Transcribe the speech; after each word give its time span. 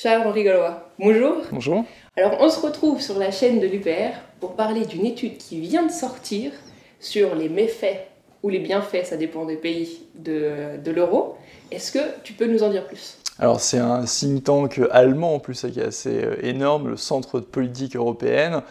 Charles-Henri 0.00 0.44
Gallois, 0.44 0.88
bonjour. 1.00 1.38
Bonjour. 1.50 1.84
Alors, 2.16 2.36
on 2.38 2.48
se 2.48 2.60
retrouve 2.64 3.00
sur 3.00 3.18
la 3.18 3.32
chaîne 3.32 3.58
de 3.58 3.66
l'UPR 3.66 4.14
pour 4.38 4.54
parler 4.54 4.86
d'une 4.86 5.04
étude 5.04 5.38
qui 5.38 5.58
vient 5.58 5.84
de 5.84 5.90
sortir 5.90 6.52
sur 7.00 7.34
les 7.34 7.48
méfaits 7.48 8.06
ou 8.44 8.48
les 8.48 8.60
bienfaits, 8.60 9.06
ça 9.06 9.16
dépend 9.16 9.44
des 9.44 9.56
pays, 9.56 10.02
de, 10.14 10.76
de 10.84 10.90
l'euro. 10.92 11.36
Est-ce 11.72 11.90
que 11.90 11.98
tu 12.22 12.32
peux 12.32 12.46
nous 12.46 12.62
en 12.62 12.70
dire 12.70 12.86
plus? 12.86 13.18
Alors 13.40 13.58
c'est 13.58 13.78
un 13.78 14.04
think 14.04 14.44
tank 14.44 14.80
allemand 14.92 15.34
en 15.34 15.38
plus 15.40 15.66
qui 15.72 15.80
est 15.80 15.86
assez 15.86 16.22
euh, 16.22 16.36
énorme, 16.46 16.90
le 16.90 16.96
Centre 16.96 17.40
de 17.40 17.44
politique 17.44 17.96
européenne, 17.96 18.62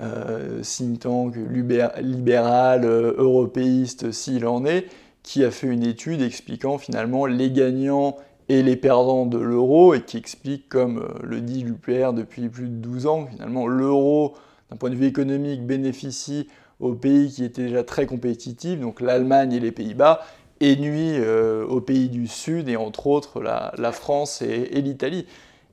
euh, 0.00 0.62
think 0.62 1.00
tank 1.00 1.34
libéral, 1.34 2.84
euh, 2.84 3.14
européiste 3.18 4.12
s'il 4.12 4.46
en 4.46 4.64
est, 4.64 4.86
qui 5.24 5.44
a 5.44 5.50
fait 5.50 5.66
une 5.66 5.82
étude 5.82 6.22
expliquant 6.22 6.78
finalement 6.78 7.26
les 7.26 7.50
gagnants 7.50 8.16
et 8.50 8.64
les 8.64 8.74
perdants 8.74 9.26
de 9.26 9.38
l'euro 9.38 9.94
et 9.94 10.02
qui 10.02 10.16
explique, 10.16 10.68
comme 10.68 10.98
euh, 10.98 11.08
le 11.22 11.40
dit 11.40 11.62
l'UPR 11.62 12.12
depuis 12.12 12.48
plus 12.48 12.64
de 12.68 12.74
12 12.74 13.06
ans, 13.06 13.28
finalement 13.30 13.68
l'euro, 13.68 14.34
d'un 14.70 14.76
point 14.76 14.90
de 14.90 14.96
vue 14.96 15.06
économique, 15.06 15.64
bénéficie 15.64 16.48
aux 16.80 16.94
pays 16.94 17.30
qui 17.30 17.44
étaient 17.44 17.62
déjà 17.62 17.84
très 17.84 18.06
compétitifs, 18.06 18.80
donc 18.80 19.00
l'Allemagne 19.00 19.52
et 19.52 19.60
les 19.60 19.70
Pays-Bas, 19.70 20.22
et 20.58 20.74
nuit 20.74 21.12
euh, 21.14 21.64
aux 21.64 21.80
pays 21.80 22.08
du 22.08 22.26
Sud, 22.26 22.68
et 22.68 22.74
entre 22.76 23.06
autres 23.06 23.40
la, 23.40 23.92
France 23.92 24.42
et 24.42 24.82
l'Italie. 24.82 25.26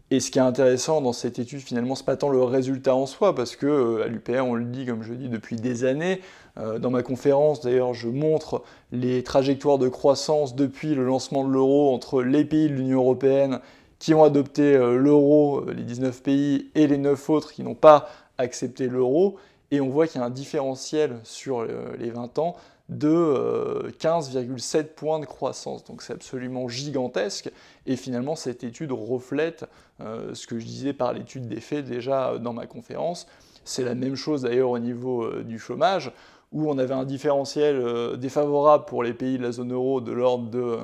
Et 0.09 0.21
ce 0.21 0.31
qui 0.31 0.39
est 0.39 0.41
intéressant 0.41 1.01
dans 1.01 1.11
cette 1.11 1.37
étude, 1.37 1.59
finalement, 1.59 1.93
c'est 1.93 2.05
pas 2.05 2.15
tant 2.15 2.29
le 2.29 2.41
résultat 2.41 2.95
en 2.95 3.05
soi, 3.05 3.35
parce 3.35 3.57
que 3.57 3.65
euh, 3.65 4.05
à 4.05 4.07
l'UPR, 4.07 4.45
on 4.45 4.53
le 4.53 4.63
dit, 4.63 4.85
comme 4.85 5.03
je 5.03 5.13
dis, 5.13 5.27
depuis 5.27 5.57
des 5.57 5.83
années. 5.83 6.21
Euh, 6.57 6.79
dans 6.79 6.89
ma 6.89 7.03
conférence, 7.03 7.59
d'ailleurs, 7.59 7.93
je 7.93 8.07
montre 8.07 8.63
les 8.93 9.21
trajectoires 9.21 9.77
de 9.77 9.89
croissance 9.89 10.55
depuis 10.55 10.95
le 10.95 11.03
lancement 11.03 11.43
de 11.43 11.51
l'euro 11.51 11.93
entre 11.93 12.23
les 12.23 12.45
pays 12.45 12.69
de 12.69 12.75
l'Union 12.75 12.99
européenne 12.99 13.59
qui 13.99 14.13
ont 14.13 14.23
adopté 14.23 14.75
euh, 14.75 14.95
l'euro, 14.95 15.65
les 15.69 15.83
19 15.83 16.23
pays, 16.23 16.71
et 16.73 16.87
les 16.87 16.97
9 16.97 17.29
autres 17.29 17.51
qui 17.51 17.63
n'ont 17.63 17.75
pas 17.75 18.07
accepté 18.37 18.87
l'euro. 18.87 19.35
Et 19.71 19.81
on 19.81 19.89
voit 19.89 20.07
qu'il 20.07 20.21
y 20.21 20.23
a 20.23 20.27
un 20.27 20.29
différentiel 20.29 21.19
sur 21.23 21.65
les 21.99 22.09
20 22.09 22.39
ans 22.39 22.55
de 22.89 23.91
15,7 23.99 24.77
euh, 24.77 24.83
points 24.95 25.19
de 25.19 25.25
croissance. 25.25 25.83
Donc 25.83 26.01
c'est 26.01 26.13
absolument 26.13 26.67
gigantesque. 26.67 27.51
Et 27.85 27.95
finalement, 27.95 28.35
cette 28.35 28.63
étude 28.63 28.91
reflète 28.91 29.65
euh, 30.01 30.33
ce 30.33 30.47
que 30.47 30.59
je 30.59 30.65
disais 30.65 30.93
par 30.93 31.13
l'étude 31.13 31.47
des 31.47 31.59
faits 31.59 31.85
déjà 31.85 32.37
dans 32.37 32.53
ma 32.53 32.65
conférence. 32.65 33.27
C'est 33.65 33.83
la 33.83 33.95
même 33.95 34.15
chose 34.15 34.43
d'ailleurs 34.43 34.69
au 34.69 34.79
niveau 34.79 35.23
euh, 35.23 35.43
du 35.43 35.59
chômage, 35.59 36.11
où 36.53 36.69
on 36.69 36.77
avait 36.77 36.93
un 36.93 37.03
différentiel 37.03 38.15
défavorable 38.17 38.85
pour 38.85 39.03
les 39.03 39.13
pays 39.13 39.37
de 39.37 39.43
la 39.43 39.51
zone 39.51 39.73
euro 39.73 39.99
de 39.99 40.13
l'ordre 40.13 40.49
de 40.49 40.77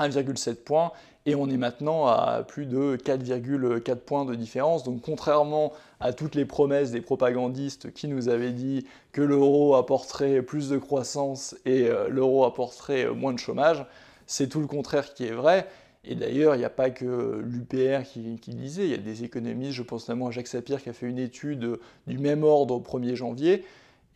1,7 0.00 0.56
points 0.56 0.92
et 1.26 1.34
on 1.34 1.48
est 1.48 1.56
maintenant 1.56 2.06
à 2.06 2.42
plus 2.46 2.66
de 2.66 2.96
4,4 2.96 3.96
points 3.96 4.24
de 4.24 4.34
différence. 4.34 4.84
Donc 4.84 5.02
contrairement 5.02 5.72
à 6.00 6.12
toutes 6.12 6.34
les 6.34 6.44
promesses 6.44 6.90
des 6.90 7.00
propagandistes 7.00 7.92
qui 7.92 8.08
nous 8.08 8.28
avaient 8.28 8.52
dit 8.52 8.86
que 9.12 9.22
l'euro 9.22 9.76
apporterait 9.76 10.42
plus 10.42 10.68
de 10.68 10.78
croissance 10.78 11.56
et 11.64 11.88
euh, 11.88 12.08
l'euro 12.08 12.44
apporterait 12.44 13.06
moins 13.10 13.32
de 13.32 13.38
chômage, 13.38 13.84
c'est 14.26 14.48
tout 14.48 14.60
le 14.60 14.66
contraire 14.66 15.14
qui 15.14 15.26
est 15.26 15.32
vrai. 15.32 15.66
Et 16.04 16.16
d'ailleurs, 16.16 16.56
il 16.56 16.58
n'y 16.58 16.64
a 16.64 16.70
pas 16.70 16.90
que 16.90 17.40
l'UPR 17.44 18.02
qui, 18.04 18.36
qui, 18.40 18.54
disait, 18.54 18.84
il 18.84 18.90
y 18.90 18.94
a 18.94 18.98
des 18.98 19.22
économistes, 19.22 19.72
je 19.72 19.84
pense 19.84 20.08
notamment 20.08 20.28
à 20.28 20.30
Jacques 20.32 20.48
Sapir 20.48 20.82
qui 20.82 20.88
a 20.88 20.92
fait 20.92 21.06
une 21.06 21.18
étude 21.18 21.78
du 22.08 22.18
même 22.18 22.42
ordre 22.42 22.74
au 22.74 22.80
1er 22.80 23.14
janvier, 23.14 23.64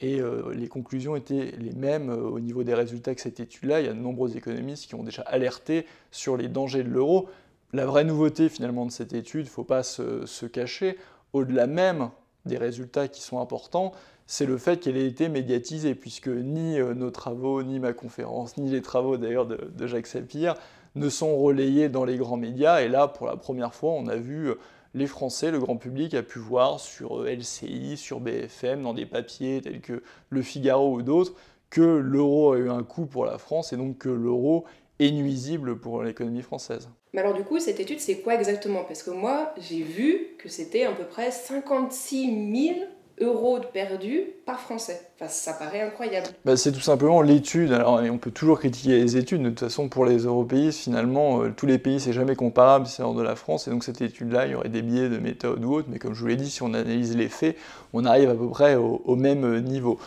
et 0.00 0.20
euh, 0.20 0.52
les 0.54 0.68
conclusions 0.68 1.16
étaient 1.16 1.54
les 1.58 1.72
mêmes 1.72 2.10
euh, 2.10 2.28
au 2.28 2.40
niveau 2.40 2.64
des 2.64 2.74
résultats 2.74 3.14
que 3.14 3.20
cette 3.20 3.40
étude-là. 3.40 3.80
Il 3.80 3.86
y 3.86 3.88
a 3.88 3.92
de 3.92 3.98
nombreux 3.98 4.36
économistes 4.36 4.86
qui 4.86 4.94
ont 4.94 5.02
déjà 5.02 5.22
alerté 5.22 5.86
sur 6.10 6.36
les 6.36 6.48
dangers 6.48 6.82
de 6.82 6.90
l'euro. 6.90 7.28
La 7.72 7.86
vraie 7.86 8.04
nouveauté 8.04 8.48
finalement 8.48 8.86
de 8.86 8.90
cette 8.90 9.14
étude, 9.14 9.46
il 9.46 9.48
ne 9.48 9.54
faut 9.54 9.64
pas 9.64 9.82
se, 9.82 10.46
cacher, 10.46 10.98
au-delà 11.32 11.66
même 11.66 12.10
des 12.44 12.58
résultats 12.58 13.08
qui 13.08 13.22
sont 13.22 13.40
importants, 13.40 13.92
c'est 14.26 14.46
le 14.46 14.58
fait 14.58 14.80
qu'elle 14.80 14.96
ait 14.96 15.06
été 15.06 15.28
médiatisée, 15.28 15.94
puisque 15.94 16.28
ni 16.28 16.78
euh, 16.78 16.94
nos 16.94 17.10
travaux, 17.10 17.62
ni 17.62 17.80
ma 17.80 17.92
conférence, 17.92 18.56
ni 18.56 18.70
les 18.70 18.82
travaux 18.82 19.16
d'ailleurs 19.16 19.46
de, 19.46 19.70
de 19.74 19.86
Jacques 19.86 20.06
Sapir 20.06 20.54
ne 20.94 21.08
sont 21.08 21.36
relayés 21.36 21.88
dans 21.88 22.04
les 22.04 22.16
grands 22.16 22.36
médias. 22.36 22.82
Et 22.82 22.88
là, 22.88 23.08
pour 23.08 23.26
la 23.26 23.36
première 23.36 23.74
fois, 23.74 23.92
on 23.92 24.06
a 24.08 24.16
vu 24.16 24.50
les 24.96 25.06
Français, 25.06 25.50
le 25.50 25.60
grand 25.60 25.76
public, 25.76 26.14
a 26.14 26.22
pu 26.22 26.38
voir 26.38 26.80
sur 26.80 27.20
euh, 27.20 27.30
LCI, 27.30 27.96
sur 27.96 28.18
BFM, 28.18 28.82
dans 28.82 28.94
des 28.94 29.06
papiers 29.06 29.60
tels 29.60 29.80
que 29.80 30.02
Le 30.30 30.42
Figaro 30.42 30.94
ou 30.94 31.02
d'autres, 31.02 31.34
que 31.68 31.82
l'euro 31.82 32.52
a 32.52 32.58
eu 32.58 32.70
un 32.70 32.82
coût 32.82 33.04
pour 33.04 33.26
la 33.26 33.36
France 33.38 33.72
et 33.72 33.76
donc 33.76 33.98
que 33.98 34.08
l'euro 34.08 34.64
est 34.98 35.10
nuisible 35.10 35.78
pour 35.78 36.02
l'économie 36.02 36.40
française. 36.40 36.88
Mais 37.12 37.20
alors 37.20 37.34
du 37.34 37.44
coup, 37.44 37.58
cette 37.58 37.78
étude, 37.78 38.00
c'est 38.00 38.20
quoi 38.20 38.34
exactement? 38.34 38.84
Parce 38.84 39.02
que 39.02 39.10
moi, 39.10 39.54
j'ai 39.58 39.82
vu 39.82 40.28
que 40.38 40.48
c'était 40.48 40.84
à 40.84 40.92
peu 40.92 41.04
près 41.04 41.30
56 41.30 42.74
000 42.74 42.86
euros 43.20 43.58
perdus 43.72 44.24
par 44.44 44.60
Français. 44.60 45.00
Enfin, 45.14 45.28
ça 45.28 45.54
paraît 45.54 45.80
incroyable. 45.80 46.28
Bah, 46.44 46.56
c'est 46.56 46.72
tout 46.72 46.80
simplement 46.80 47.22
l'étude. 47.22 47.72
Alors, 47.72 48.00
on 48.10 48.18
peut 48.18 48.30
toujours 48.30 48.58
critiquer 48.58 48.90
les 48.90 49.16
études. 49.16 49.42
De 49.42 49.48
toute 49.48 49.60
façon, 49.60 49.88
pour 49.88 50.04
les 50.04 50.18
européistes, 50.18 50.80
finalement, 50.80 51.42
euh, 51.42 51.52
tous 51.56 51.66
les 51.66 51.78
pays, 51.78 52.00
c'est 52.00 52.12
jamais 52.12 52.36
comparable, 52.36 52.86
c'est 52.86 53.02
hors 53.02 53.14
de 53.14 53.22
la 53.22 53.34
France. 53.34 53.68
Et 53.68 53.70
donc, 53.70 53.84
cette 53.84 54.02
étude-là, 54.02 54.46
il 54.46 54.52
y 54.52 54.54
aurait 54.54 54.68
des 54.68 54.82
biais 54.82 55.08
de 55.08 55.18
méthode 55.18 55.64
ou 55.64 55.74
autre. 55.74 55.88
Mais 55.90 55.98
comme 55.98 56.14
je 56.14 56.20
vous 56.20 56.26
l'ai 56.26 56.36
dit, 56.36 56.50
si 56.50 56.62
on 56.62 56.74
analyse 56.74 57.16
les 57.16 57.28
faits, 57.28 57.56
on 57.92 58.04
arrive 58.04 58.28
à 58.28 58.34
peu 58.34 58.48
près 58.48 58.76
au, 58.76 59.16
même 59.16 59.60
niveau. 59.60 59.98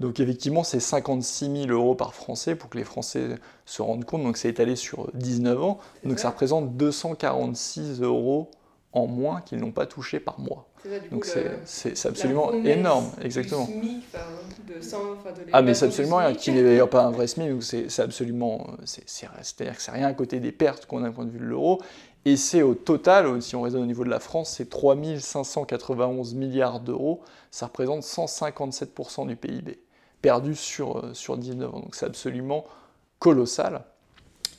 Donc, 0.00 0.18
effectivement, 0.18 0.64
c'est 0.64 0.80
56 0.80 1.66
000 1.66 1.70
euros 1.70 1.94
par 1.94 2.14
Français 2.14 2.54
pour 2.54 2.70
que 2.70 2.78
les 2.78 2.84
Français 2.84 3.36
se 3.66 3.82
rendent 3.82 4.04
compte. 4.04 4.22
Donc, 4.22 4.38
c'est 4.38 4.48
étalé 4.48 4.74
sur 4.74 5.10
19 5.12 5.62
ans. 5.62 5.78
Donc, 6.04 6.18
ça 6.18 6.30
représente 6.30 6.76
246 6.76 8.00
euros 8.00 8.50
en 8.94 9.08
moins 9.08 9.40
qu'ils 9.40 9.58
n'ont 9.58 9.72
pas 9.72 9.86
touché 9.86 10.20
par 10.20 10.38
mois. 10.38 10.68
Donc 11.10 11.26
c'est 11.64 12.06
absolument 12.06 12.52
énorme, 12.52 13.10
exactement. 13.20 13.68
ah 15.52 15.62
mais 15.62 15.74
c'est 15.74 15.86
absolument 15.86 16.18
rien, 16.18 16.32
qui 16.34 16.52
n'est 16.52 16.62
d'ailleurs 16.62 16.90
pas 16.90 17.02
un 17.02 17.10
vrai 17.10 17.26
SMIC, 17.26 17.62
c'est 17.62 18.00
absolument, 18.00 18.68
c'est-à-dire 18.84 19.76
que 19.76 19.82
c'est 19.82 19.90
rien 19.90 20.06
à 20.06 20.14
côté 20.14 20.40
des 20.40 20.52
pertes 20.52 20.86
qu'on 20.86 21.02
a 21.02 21.08
d'un 21.08 21.12
point 21.12 21.24
de 21.24 21.30
vue 21.30 21.40
de 21.40 21.44
l'euro, 21.44 21.80
et 22.24 22.36
c'est 22.36 22.62
au 22.62 22.74
total, 22.74 23.42
si 23.42 23.56
on 23.56 23.62
raisonne 23.62 23.82
au 23.82 23.86
niveau 23.86 24.04
de 24.04 24.10
la 24.10 24.20
France, 24.20 24.54
c'est 24.56 24.70
3591 24.70 26.34
milliards 26.34 26.80
d'euros, 26.80 27.20
ça 27.50 27.66
représente 27.66 28.02
157% 28.02 29.26
du 29.26 29.36
PIB, 29.36 29.78
perdu 30.22 30.54
sur, 30.54 30.98
euh, 30.98 31.14
sur 31.14 31.36
19 31.36 31.74
ans, 31.74 31.80
donc 31.80 31.94
c'est 31.94 32.06
absolument 32.06 32.64
colossal. 33.18 33.82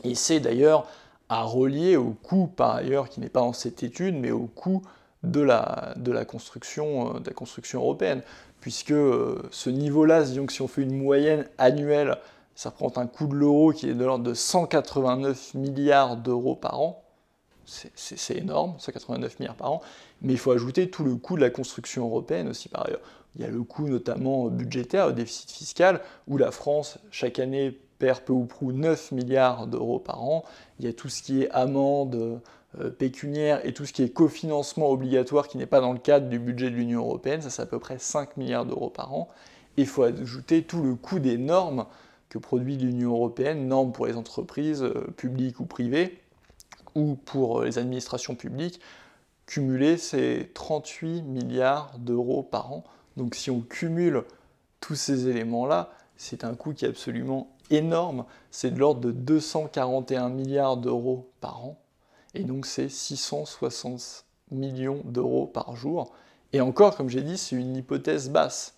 Et 0.04 0.14
c'est 0.14 0.40
d'ailleurs 0.40 0.88
à 1.30 1.44
relier 1.44 1.98
au 1.98 2.12
coût, 2.12 2.48
par 2.48 2.76
ailleurs, 2.76 3.10
qui 3.10 3.20
n'est 3.20 3.30
pas 3.30 3.42
dans 3.42 3.54
cette 3.54 3.84
étude, 3.84 4.16
mais 4.16 4.32
au 4.32 4.48
coût 4.48 4.82
de 5.24 5.42
la, 5.42 5.94
de 5.98 6.12
la, 6.12 6.26
construction, 6.26 7.16
euh, 7.16 7.20
de 7.20 7.28
la 7.28 7.34
construction 7.34 7.82
européenne. 7.82 8.22
Puisque 8.62 8.92
euh, 8.92 9.42
ce 9.52 9.70
niveau-là, 9.70 10.24
disons 10.24 10.46
que 10.46 10.54
si 10.54 10.62
on 10.62 10.68
fait 10.68 10.84
une 10.84 10.98
moyenne 10.98 11.48
annuelle, 11.58 12.18
ça 12.56 12.72
prend 12.72 12.92
un 12.96 13.08
coût 13.08 13.28
de 13.28 13.36
l'euro 13.36 13.74
qui 13.74 13.90
est 13.90 13.94
de 13.94 14.06
l'ordre 14.06 14.24
de 14.24 14.34
189 14.34 15.54
milliards 15.56 16.18
d'euros 16.18 16.56
par 16.56 16.80
an. 16.80 17.02
C'est 17.66 18.38
énorme, 18.38 18.76
189 18.78 19.40
milliards 19.40 19.56
par 19.56 19.72
an. 19.72 19.82
Mais 20.22 20.34
il 20.34 20.40
faut 20.40 20.52
ajouter 20.52 20.90
tout 20.90 21.04
le 21.04 21.16
coût 21.16 21.36
de 21.36 21.42
la 21.42 21.50
construction 21.50 22.06
européenne 22.06 22.48
aussi 22.48 22.70
par 22.70 22.86
ailleurs. 22.86 23.02
Il 23.36 23.42
y 23.42 23.44
a 23.46 23.50
le 23.50 23.64
coût 23.64 23.88
notamment 23.88 24.48
budgétaire, 24.48 25.08
le 25.08 25.14
déficit 25.14 25.52
fiscal, 25.52 26.00
où 26.28 26.38
la 26.38 26.52
France, 26.52 27.00
chaque 27.12 27.40
année, 27.40 27.78
perd 28.00 28.22
peu 28.22 28.34
ou 28.34 28.46
prou 28.46 28.72
9 28.72 29.12
milliards 29.12 29.68
d'euros 29.68 30.00
par 30.00 30.24
an. 30.24 30.44
Il 30.80 30.86
y 30.86 30.88
a 30.88 30.94
tout 30.94 31.10
ce 31.10 31.22
qui 31.22 31.44
est 31.44 31.50
amende 31.52 32.42
euh, 32.80 32.90
pécuniaire 32.90 33.66
et 33.66 33.74
tout 33.74 33.86
ce 33.86 33.94
qui 33.94 34.04
est 34.04 34.10
cofinancement 34.10 34.90
obligatoire 34.90 35.48
qui 35.48 35.58
n'est 35.58 35.66
pas 35.66 35.82
dans 35.82 35.94
le 35.94 36.00
cadre 36.00 36.28
du 36.28 36.40
budget 36.40 36.70
de 36.70 36.76
l'Union 36.76 37.02
européenne, 37.02 37.42
ça 37.42 37.50
c'est 37.50 37.62
à 37.62 37.66
peu 37.66 37.80
près 37.80 38.00
5 38.00 38.38
milliards 38.38 38.66
d'euros 38.66 38.90
par 38.90 39.14
an. 39.14 39.30
Et 39.78 39.82
il 39.82 39.88
faut 39.88 40.04
ajouter 40.04 40.64
tout 40.64 40.82
le 40.82 40.96
coût 40.96 41.20
des 41.20 41.38
normes 41.38 41.86
que 42.30 42.38
produit 42.38 42.76
l'Union 42.76 43.12
européenne, 43.12 43.68
normes 43.68 43.92
pour 43.92 44.08
les 44.08 44.18
entreprises 44.18 44.84
euh, 44.84 45.14
publiques 45.16 45.60
ou 45.60 45.66
privées, 45.66 46.20
ou 46.96 47.16
pour 47.16 47.62
euh, 47.62 47.66
les 47.66 47.78
administrations 47.78 48.36
publiques. 48.36 48.82
Cumuler, 49.46 49.98
c'est 49.98 50.50
38 50.54 51.22
milliards 51.22 51.98
d'euros 52.00 52.44
par 52.44 52.74
an. 52.74 52.84
Donc 53.16 53.36
si 53.36 53.52
on 53.52 53.62
cumule 53.62 54.24
tous 54.82 54.96
ces 54.96 55.28
éléments-là, 55.28 55.92
c'est 56.18 56.44
un 56.44 56.56
coût 56.56 56.74
qui 56.74 56.86
est 56.86 56.90
absolument 56.90 57.55
énorme, 57.70 58.26
c'est 58.52 58.72
de 58.72 58.80
l'ordre 58.80 59.02
de 59.02 59.12
241 59.12 60.30
milliards 60.30 60.78
d'euros 60.78 61.30
par 61.42 61.64
an, 61.64 61.78
et 62.34 62.44
donc 62.44 62.66
c'est 62.66 62.90
660 62.90 64.26
millions 64.52 65.02
d'euros 65.06 65.48
par 65.48 65.76
jour. 65.76 66.12
Et 66.54 66.62
encore, 66.62 66.96
comme 66.96 67.10
j'ai 67.10 67.22
dit, 67.22 67.38
c'est 67.38 67.56
une 67.56 67.76
hypothèse 67.76 68.30
basse 68.30 68.76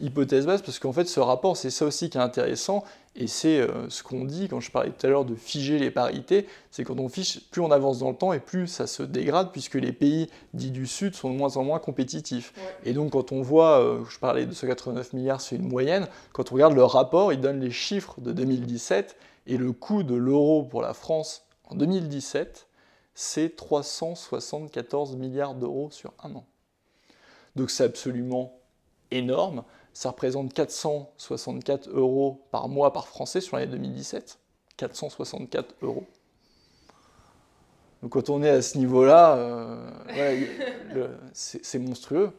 hypothèse 0.00 0.46
basse, 0.46 0.62
parce 0.62 0.78
qu'en 0.78 0.92
fait, 0.92 1.06
ce 1.06 1.20
rapport, 1.20 1.56
c'est 1.56 1.70
ça 1.70 1.84
aussi 1.84 2.10
qui 2.10 2.18
est 2.18 2.20
intéressant, 2.20 2.84
et 3.16 3.26
c'est 3.26 3.60
euh, 3.60 3.88
ce 3.90 4.02
qu'on 4.02 4.24
dit 4.24 4.48
quand 4.48 4.60
je 4.60 4.70
parlais 4.70 4.90
tout 4.90 5.06
à 5.06 5.10
l'heure 5.10 5.24
de 5.24 5.34
figer 5.34 5.78
les 5.78 5.90
parités, 5.90 6.46
c'est 6.70 6.84
quand 6.84 6.98
on 7.00 7.08
fiche, 7.08 7.40
plus 7.50 7.60
on 7.60 7.70
avance 7.70 7.98
dans 7.98 8.10
le 8.10 8.16
temps 8.16 8.32
et 8.32 8.40
plus 8.40 8.66
ça 8.66 8.86
se 8.86 9.02
dégrade, 9.02 9.50
puisque 9.50 9.74
les 9.74 9.92
pays 9.92 10.30
dits 10.54 10.70
du 10.70 10.86
Sud 10.86 11.14
sont 11.14 11.30
de 11.30 11.36
moins 11.36 11.56
en 11.56 11.64
moins 11.64 11.78
compétitifs. 11.78 12.52
Et 12.84 12.92
donc, 12.92 13.12
quand 13.12 13.32
on 13.32 13.42
voit, 13.42 13.80
euh, 13.80 14.04
je 14.08 14.18
parlais 14.18 14.46
de 14.46 14.52
ce 14.52 14.66
89 14.66 15.12
milliards, 15.14 15.40
c'est 15.40 15.56
une 15.56 15.68
moyenne, 15.68 16.06
quand 16.32 16.52
on 16.52 16.54
regarde 16.54 16.74
le 16.74 16.84
rapport, 16.84 17.32
il 17.32 17.40
donne 17.40 17.60
les 17.60 17.70
chiffres 17.72 18.20
de 18.20 18.32
2017, 18.32 19.16
et 19.48 19.56
le 19.56 19.72
coût 19.72 20.02
de 20.02 20.14
l'euro 20.14 20.62
pour 20.62 20.82
la 20.82 20.94
France 20.94 21.46
en 21.64 21.74
2017, 21.74 22.68
c'est 23.14 23.56
374 23.56 25.16
milliards 25.16 25.54
d'euros 25.54 25.90
sur 25.90 26.12
un 26.22 26.34
an. 26.36 26.44
Donc 27.56 27.70
c'est 27.70 27.82
absolument 27.82 28.52
énorme. 29.10 29.64
Ça 29.98 30.10
représente 30.10 30.54
464 30.54 31.88
euros 31.88 32.46
par 32.52 32.68
mois 32.68 32.92
par 32.92 33.08
Français 33.08 33.40
sur 33.40 33.56
l'année 33.56 33.72
2017. 33.72 34.38
464 34.76 35.74
euros. 35.82 36.06
Donc 38.00 38.12
quand 38.12 38.30
on 38.30 38.44
est 38.44 38.48
à 38.48 38.62
ce 38.62 38.78
niveau-là, 38.78 39.34
euh, 39.34 41.16
c'est 41.32 41.80
monstrueux. 41.80 42.30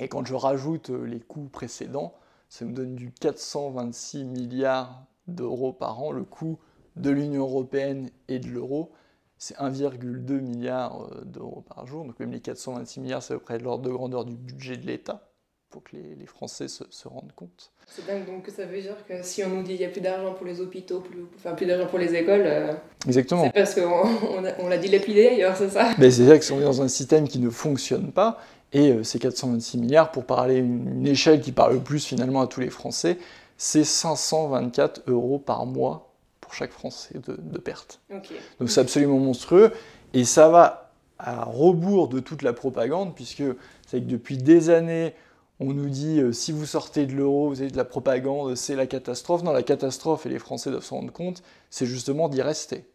Et 0.00 0.08
quand 0.08 0.26
je 0.26 0.34
rajoute 0.34 0.90
euh, 0.90 1.04
les 1.04 1.20
coûts 1.20 1.48
précédents, 1.48 2.12
ça 2.48 2.64
me 2.64 2.72
donne 2.72 2.96
du 2.96 3.12
426 3.12 4.24
milliards 4.24 5.04
d'euros 5.28 5.72
par 5.72 6.02
an, 6.02 6.10
le 6.10 6.24
coût 6.24 6.58
de 6.96 7.10
l'Union 7.10 7.42
européenne 7.42 8.10
et 8.26 8.40
de 8.40 8.48
l'euro. 8.48 8.90
C'est 9.38 9.56
1,2 9.58 10.40
milliard 10.40 11.04
euh, 11.04 11.24
d'euros 11.24 11.60
par 11.60 11.86
jour. 11.86 12.04
Donc 12.04 12.18
même 12.18 12.32
les 12.32 12.40
426 12.40 12.98
milliards, 12.98 13.22
c'est 13.22 13.34
à 13.34 13.36
peu 13.36 13.44
près 13.44 13.60
l'ordre 13.60 13.84
de 13.84 13.92
grandeur 13.92 14.24
du 14.24 14.34
budget 14.34 14.76
de 14.76 14.88
l'État 14.88 15.29
pour 15.70 15.84
que 15.84 15.96
les, 15.96 16.26
Français 16.26 16.66
se, 16.68 17.08
rendent 17.08 17.32
compte. 17.34 17.70
C'est 17.86 18.06
dingue, 18.06 18.26
donc 18.26 18.48
ça 18.54 18.64
veut 18.64 18.80
dire 18.80 18.96
que 19.08 19.14
si 19.22 19.44
on 19.44 19.48
nous 19.48 19.62
dit 19.62 19.70
qu'il 19.70 19.80
n'y 19.80 19.84
a 19.84 19.88
plus 19.88 20.00
d'argent 20.00 20.34
pour 20.34 20.46
les 20.46 20.60
hôpitaux, 20.60 21.00
plus, 21.00 21.24
enfin 21.36 21.54
plus 21.54 21.66
d'argent 21.66 21.86
pour 21.86 21.98
les 21.98 22.14
écoles, 22.14 22.42
euh, 22.44 22.72
Exactement. 23.06 23.44
c'est 23.44 23.52
parce 23.52 23.74
qu'on 23.74 24.42
on, 24.58 24.68
l'a 24.68 24.78
dilapidé 24.78 25.28
ailleurs, 25.28 25.56
c'est 25.56 25.70
ça? 25.70 25.92
Mais 25.98 26.10
C'est 26.10 26.24
vrai 26.24 26.40
qu'on 26.40 26.60
est 26.60 26.64
dans 26.64 26.82
un 26.82 26.88
système 26.88 27.28
qui 27.28 27.38
ne 27.38 27.50
fonctionne 27.50 28.10
pas, 28.10 28.40
et 28.72 28.90
euh, 28.90 29.04
ces 29.04 29.18
426 29.18 29.78
milliards, 29.78 30.10
pour 30.10 30.24
parler 30.24 30.56
une, 30.56 31.06
échelle 31.06 31.40
qui 31.40 31.52
parle 31.52 31.74
le 31.74 31.80
plus 31.80 32.04
finalement 32.04 32.40
à 32.40 32.46
tous 32.46 32.60
les 32.60 32.70
Français, 32.70 33.18
c'est 33.56 33.84
524 33.84 35.02
euros 35.06 35.38
par 35.38 35.66
mois 35.66 36.12
pour 36.40 36.54
chaque 36.54 36.72
Français 36.72 37.14
de, 37.26 37.36
de 37.38 37.58
perte. 37.58 38.00
Donc 38.10 38.70
c'est 38.70 38.80
absolument 38.80 39.18
monstrueux, 39.18 39.72
et 40.14 40.24
ça 40.24 40.48
va 40.48 40.90
à 41.22 41.44
rebours 41.44 42.08
de 42.08 42.20
toute 42.20 42.42
la 42.42 42.52
propagande, 42.52 43.14
puisque 43.14 43.44
c'est 43.86 44.00
que 44.00 44.06
depuis 44.06 44.36
des 44.36 44.70
années, 44.70 45.14
on 45.60 45.74
nous 45.74 45.90
dit 45.90 46.20
euh, 46.20 46.32
si 46.32 46.52
vous 46.52 46.64
sortez 46.64 47.06
de 47.06 47.12
l'euro, 47.12 47.48
vous 47.48 47.60
avez 47.60 47.70
de 47.70 47.76
la 47.76 47.84
propagande, 47.84 48.54
c'est 48.54 48.74
la 48.74 48.86
catastrophe. 48.86 49.42
Non, 49.42 49.52
la 49.52 49.62
catastrophe, 49.62 50.24
et 50.24 50.30
les 50.30 50.38
Français 50.38 50.70
doivent 50.70 50.84
s'en 50.84 50.96
rendre 50.96 51.12
compte, 51.12 51.42
c'est 51.68 51.86
justement 51.86 52.28
d'y 52.28 52.40
rester. 52.40 52.86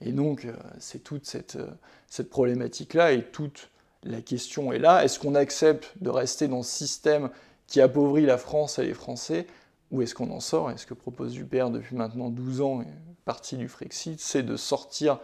Et 0.00 0.12
donc, 0.12 0.44
euh, 0.44 0.52
c'est 0.78 1.02
toute 1.02 1.26
cette, 1.26 1.56
euh, 1.56 1.66
cette 2.08 2.30
problématique-là, 2.30 3.12
et 3.12 3.24
toute 3.24 3.70
la 4.04 4.20
question 4.20 4.72
est 4.72 4.78
là. 4.78 5.04
Est-ce 5.04 5.18
qu'on 5.18 5.34
accepte 5.34 5.92
de 6.00 6.10
rester 6.10 6.46
dans 6.46 6.62
ce 6.62 6.70
système 6.70 7.28
qui 7.66 7.80
appauvrit 7.80 8.24
la 8.24 8.38
France 8.38 8.78
et 8.78 8.84
les 8.84 8.94
Français, 8.94 9.46
ou 9.90 10.00
est-ce 10.00 10.14
qu'on 10.14 10.30
en 10.30 10.40
sort? 10.40 10.70
Et 10.70 10.76
ce 10.76 10.86
que 10.86 10.94
propose 10.94 11.34
Juppé 11.34 11.64
depuis 11.72 11.96
maintenant 11.96 12.30
12 12.30 12.60
ans, 12.60 12.84
partie 13.24 13.56
du 13.56 13.68
Frexit, 13.68 14.20
c'est 14.20 14.42
de 14.42 14.56
sortir 14.56 15.18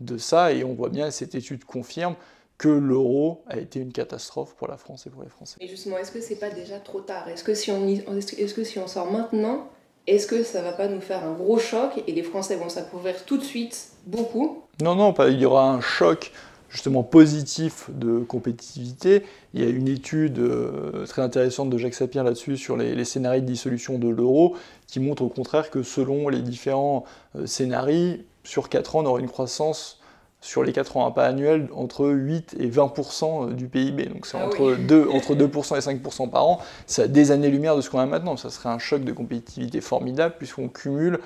de 0.00 0.18
ça, 0.18 0.52
et 0.52 0.64
on 0.64 0.74
voit 0.74 0.88
bien, 0.88 1.10
cette 1.10 1.34
étude 1.34 1.64
confirme, 1.64 2.14
que 2.58 2.68
l'euro 2.68 3.42
a 3.48 3.58
été 3.58 3.80
une 3.80 3.92
catastrophe 3.92 4.54
pour 4.54 4.68
la 4.68 4.76
France 4.76 5.06
et 5.06 5.10
pour 5.10 5.22
les 5.22 5.28
Français. 5.28 5.56
Et 5.60 5.68
justement, 5.68 5.98
est-ce 5.98 6.12
que 6.12 6.20
c'est 6.20 6.38
pas 6.38 6.50
déjà 6.50 6.78
trop 6.78 7.00
tard? 7.00 7.28
Est-ce 7.28 7.44
que, 7.44 7.54
si 7.54 7.70
on 7.70 7.86
est-ce 7.86 8.54
que 8.54 8.64
si 8.64 8.78
on 8.78 8.86
sort 8.86 9.10
maintenant, 9.10 9.68
est-ce 10.06 10.26
que 10.26 10.42
ça 10.42 10.62
va 10.62 10.72
pas 10.72 10.86
nous 10.86 11.00
faire 11.00 11.24
un 11.24 11.32
gros 11.32 11.58
choc 11.58 12.02
et 12.06 12.12
les 12.12 12.22
Français 12.22 12.56
vont 12.56 12.68
s'appauvrir 12.68 13.24
tout 13.24 13.38
de 13.38 13.44
suite 13.44 13.88
beaucoup? 14.06 14.62
Non, 14.82 14.94
non, 14.94 15.12
pas, 15.12 15.28
il 15.28 15.40
y 15.40 15.46
aura 15.46 15.70
un 15.70 15.80
choc 15.80 16.32
justement 16.68 17.04
positif 17.04 17.88
de 17.90 18.18
compétitivité. 18.18 19.22
Il 19.54 19.62
y 19.62 19.66
a 19.66 19.68
une 19.68 19.86
étude 19.86 20.40
euh, 20.40 21.06
très 21.06 21.22
intéressante 21.22 21.70
de 21.70 21.78
Jacques 21.78 21.94
Sapir 21.94 22.24
là-dessus 22.24 22.56
sur 22.56 22.76
les, 22.76 23.04
scénarios 23.04 23.40
de 23.40 23.46
dissolution 23.46 23.98
de 23.98 24.08
l'euro 24.08 24.56
qui 24.88 24.98
montre 24.98 25.22
au 25.22 25.28
contraire 25.28 25.70
que 25.70 25.84
selon 25.84 26.28
les 26.28 26.42
différents 26.42 27.04
euh, 27.36 27.46
scénarios, 27.46 28.16
sur 28.42 28.68
4 28.68 28.96
ans, 28.96 29.02
on 29.04 29.06
aura 29.06 29.20
une 29.20 29.28
croissance 29.28 30.00
sur 30.44 30.62
les 30.62 30.72
4 30.72 30.98
ans, 30.98 31.10
pas 31.10 31.24
annuel, 31.24 31.68
entre 31.74 32.06
8 32.06 32.56
et 32.60 32.68
20% 32.68 33.48
euh, 33.48 33.52
du 33.54 33.66
PIB. 33.66 34.04
Donc 34.06 34.26
c'est 34.26 34.36
ah 34.36 34.44
entre, 34.44 34.76
2, 34.76 35.08
entre 35.08 35.34
2% 35.34 35.76
et 35.76 35.96
5% 35.96 36.28
par 36.28 36.46
an. 36.46 36.60
C'est 36.86 37.04
à 37.04 37.08
des 37.08 37.30
années-lumière 37.30 37.74
de 37.76 37.80
ce 37.80 37.88
qu'on 37.88 37.98
a 37.98 38.04
maintenant. 38.04 38.36
Ça 38.36 38.50
serait 38.50 38.68
un 38.68 38.78
choc 38.78 39.04
de 39.04 39.12
compétitivité 39.12 39.80
formidable 39.80 40.34
puisqu'on 40.36 40.68
cumule 40.68 41.18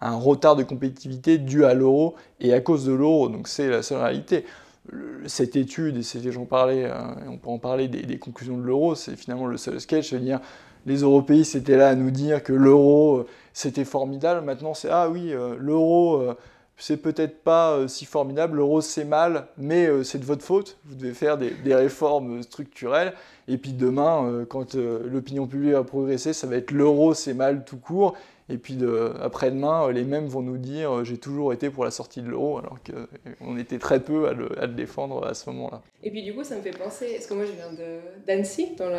un 0.00 0.16
retard 0.16 0.56
de 0.56 0.62
compétitivité 0.62 1.36
dû 1.36 1.66
à 1.66 1.74
l'euro 1.74 2.14
et 2.40 2.54
à 2.54 2.62
cause 2.62 2.86
de 2.86 2.92
l'euro. 2.92 3.28
Donc 3.28 3.46
c'est 3.46 3.68
la 3.68 3.82
seule 3.82 4.00
réalité. 4.00 4.46
Cette 5.26 5.54
étude, 5.54 5.98
et 5.98 6.32
j'en 6.32 6.46
parlais, 6.46 6.86
hein, 6.86 7.16
on 7.28 7.36
peut 7.36 7.50
en 7.50 7.58
parler 7.58 7.88
des, 7.88 8.02
des 8.02 8.18
conclusions 8.18 8.56
de 8.56 8.62
l'euro, 8.62 8.94
c'est 8.94 9.16
finalement 9.16 9.46
le 9.46 9.58
seul 9.58 9.80
sketch, 9.80 10.08
cest 10.10 10.22
à 10.22 10.24
dire 10.24 10.40
les 10.86 11.02
européistes 11.02 11.54
étaient 11.54 11.76
là 11.76 11.90
à 11.90 11.94
nous 11.94 12.10
dire 12.10 12.42
que 12.42 12.52
l'euro 12.52 13.18
euh, 13.18 13.26
c'était 13.52 13.84
formidable, 13.84 14.44
maintenant 14.44 14.74
c'est 14.74 14.88
ah 14.90 15.08
oui, 15.08 15.32
euh, 15.32 15.54
l'euro 15.58 16.34
c'est 16.76 16.96
peut-être 16.96 17.42
pas 17.42 17.72
euh, 17.72 17.88
si 17.88 18.04
formidable, 18.04 18.56
l'euro 18.56 18.80
c'est 18.80 19.04
mal, 19.04 19.46
mais 19.56 19.86
euh, 19.86 20.02
c'est 20.02 20.18
de 20.18 20.24
votre 20.24 20.44
faute, 20.44 20.78
vous 20.84 20.94
devez 20.94 21.14
faire 21.14 21.38
des, 21.38 21.74
réformes 21.74 22.42
structurelles, 22.42 23.12
et 23.48 23.56
puis 23.56 23.72
demain, 23.72 24.26
euh, 24.26 24.44
quand 24.44 24.74
l'opinion 24.74 25.46
publique 25.46 25.72
va 25.72 25.84
progresser, 25.84 26.32
ça 26.32 26.46
va 26.46 26.56
être 26.56 26.70
l'euro 26.70 27.14
c'est 27.14 27.34
mal 27.34 27.64
tout 27.64 27.76
court, 27.76 28.14
et 28.48 28.58
puis 28.58 28.76
après-demain, 29.22 29.90
les 29.92 30.02
mêmes 30.02 30.26
vont 30.26 30.42
nous 30.42 30.58
dire 30.58 31.04
j'ai 31.04 31.16
toujours 31.16 31.52
été 31.52 31.70
pour 31.70 31.84
la 31.84 31.90
sortie 31.90 32.20
de 32.20 32.28
l'euro, 32.28 32.58
alors 32.58 32.76
qu'on 33.40 33.56
était 33.56 33.78
très 33.78 34.00
peu 34.00 34.28
à 34.28 34.32
le, 34.32 34.48
défendre 34.66 35.24
à 35.24 35.34
ce 35.34 35.48
moment-là. 35.50 35.80
Et 36.02 36.10
puis 36.10 36.22
du 36.22 36.34
coup, 36.34 36.42
ça 36.42 36.56
me 36.56 36.60
fait 36.60 36.76
penser, 36.76 37.12
parce 37.14 37.26
que 37.26 37.34
moi 37.34 37.44
je 37.46 37.52
viens 37.52 37.86
d'Annecy, 38.26 38.74
dans 38.76 38.90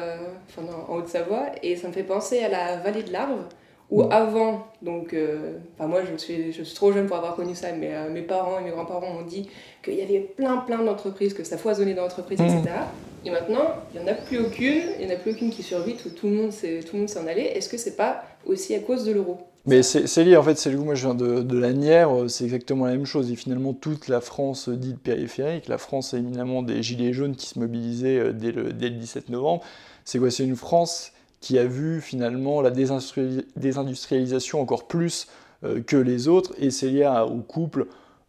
en 0.89 0.95
Haute-Savoie, 0.95 1.47
et 1.61 1.75
ça 1.75 1.89
me 1.89 1.93
fait 1.93 2.03
penser 2.03 2.39
à 2.39 2.49
la 2.49 2.77
vallée 2.77 3.03
de 3.03 3.11
l'Arve, 3.11 3.45
ou 3.93 4.01
avant, 4.11 4.65
donc, 4.81 5.13
euh, 5.13 5.59
enfin 5.77 5.87
moi 5.87 6.01
je 6.03 6.17
suis, 6.17 6.51
je 6.51 6.63
suis 6.63 6.75
trop 6.75 6.91
jeune 6.91 7.05
pour 7.05 7.15
avoir 7.15 7.35
connu 7.35 7.53
ça, 7.53 7.67
mais 7.73 7.93
euh, 7.93 8.09
mes 8.09 8.23
parents 8.23 8.59
et 8.59 8.63
mes 8.63 8.71
grands-parents 8.71 9.13
m'ont 9.13 9.21
dit 9.21 9.47
qu'il 9.83 9.93
y 9.93 10.01
avait 10.01 10.19
plein 10.19 10.57
plein 10.57 10.83
d'entreprises, 10.83 11.35
que 11.35 11.43
ça 11.43 11.59
foisonnait 11.59 11.93
d'entreprises, 11.93 12.41
etc. 12.41 12.61
Mmh. 12.63 13.27
Et 13.27 13.29
maintenant, 13.29 13.75
il 13.93 14.01
n'y 14.01 14.09
en 14.09 14.11
a 14.11 14.15
plus 14.15 14.39
aucune, 14.39 14.81
il 14.99 15.05
n'y 15.05 15.13
en 15.13 15.15
a 15.15 15.19
plus 15.19 15.33
aucune 15.33 15.51
qui 15.51 15.61
survit, 15.61 15.93
tout, 15.93 16.09
tout 16.09 16.27
le 16.27 16.33
monde 16.33 17.09
s'en 17.09 17.27
allait. 17.27 17.55
Est-ce 17.55 17.69
que 17.69 17.77
c'est 17.77 17.95
pas 17.95 18.23
aussi 18.47 18.73
à 18.73 18.79
cause 18.79 19.05
de 19.05 19.11
l'euro? 19.11 19.37
Mais 19.67 19.83
c'est 19.83 20.23
lié, 20.25 20.35
en 20.35 20.43
fait, 20.43 20.57
c'est 20.57 20.71
le 20.71 20.77
moi 20.79 20.95
je 20.95 21.05
viens 21.05 21.15
de, 21.15 21.41
de 21.41 21.57
Lanière, 21.57 22.09
c'est 22.27 22.45
exactement 22.45 22.85
la 22.85 22.93
même 22.93 23.05
chose. 23.05 23.31
Et 23.31 23.35
finalement, 23.35 23.73
toute 23.73 24.07
la 24.07 24.21
France 24.21 24.69
dite 24.69 24.99
périphérique, 24.99 25.67
la 25.67 25.77
France 25.77 26.15
éminemment 26.15 26.63
des 26.63 26.81
gilets 26.81 27.13
jaunes 27.13 27.35
qui 27.35 27.45
se 27.45 27.59
mobilisaient 27.59 28.17
euh, 28.17 28.33
dès 28.33 28.51
le, 28.51 28.73
dès 28.73 28.89
le 28.89 28.95
17 28.95 29.29
novembre. 29.29 29.63
C'est 30.03 30.17
quoi? 30.19 30.31
C'est 30.31 30.43
une 30.43 30.57
France 30.57 31.12
qui 31.43 31.59
a 31.59 31.65
vu 31.65 31.99
finalement 31.99 32.61
la 32.61 32.71
désindustrialisation 32.71 34.61
encore 34.61 34.87
plus 34.87 35.27
euh, 35.65 35.81
que 35.81 35.97
les 35.97 36.29
autres, 36.29 36.53
et 36.57 36.71
c'est 36.71 36.87
lié 36.87 37.05
au 37.29 37.41
couple 37.41 37.87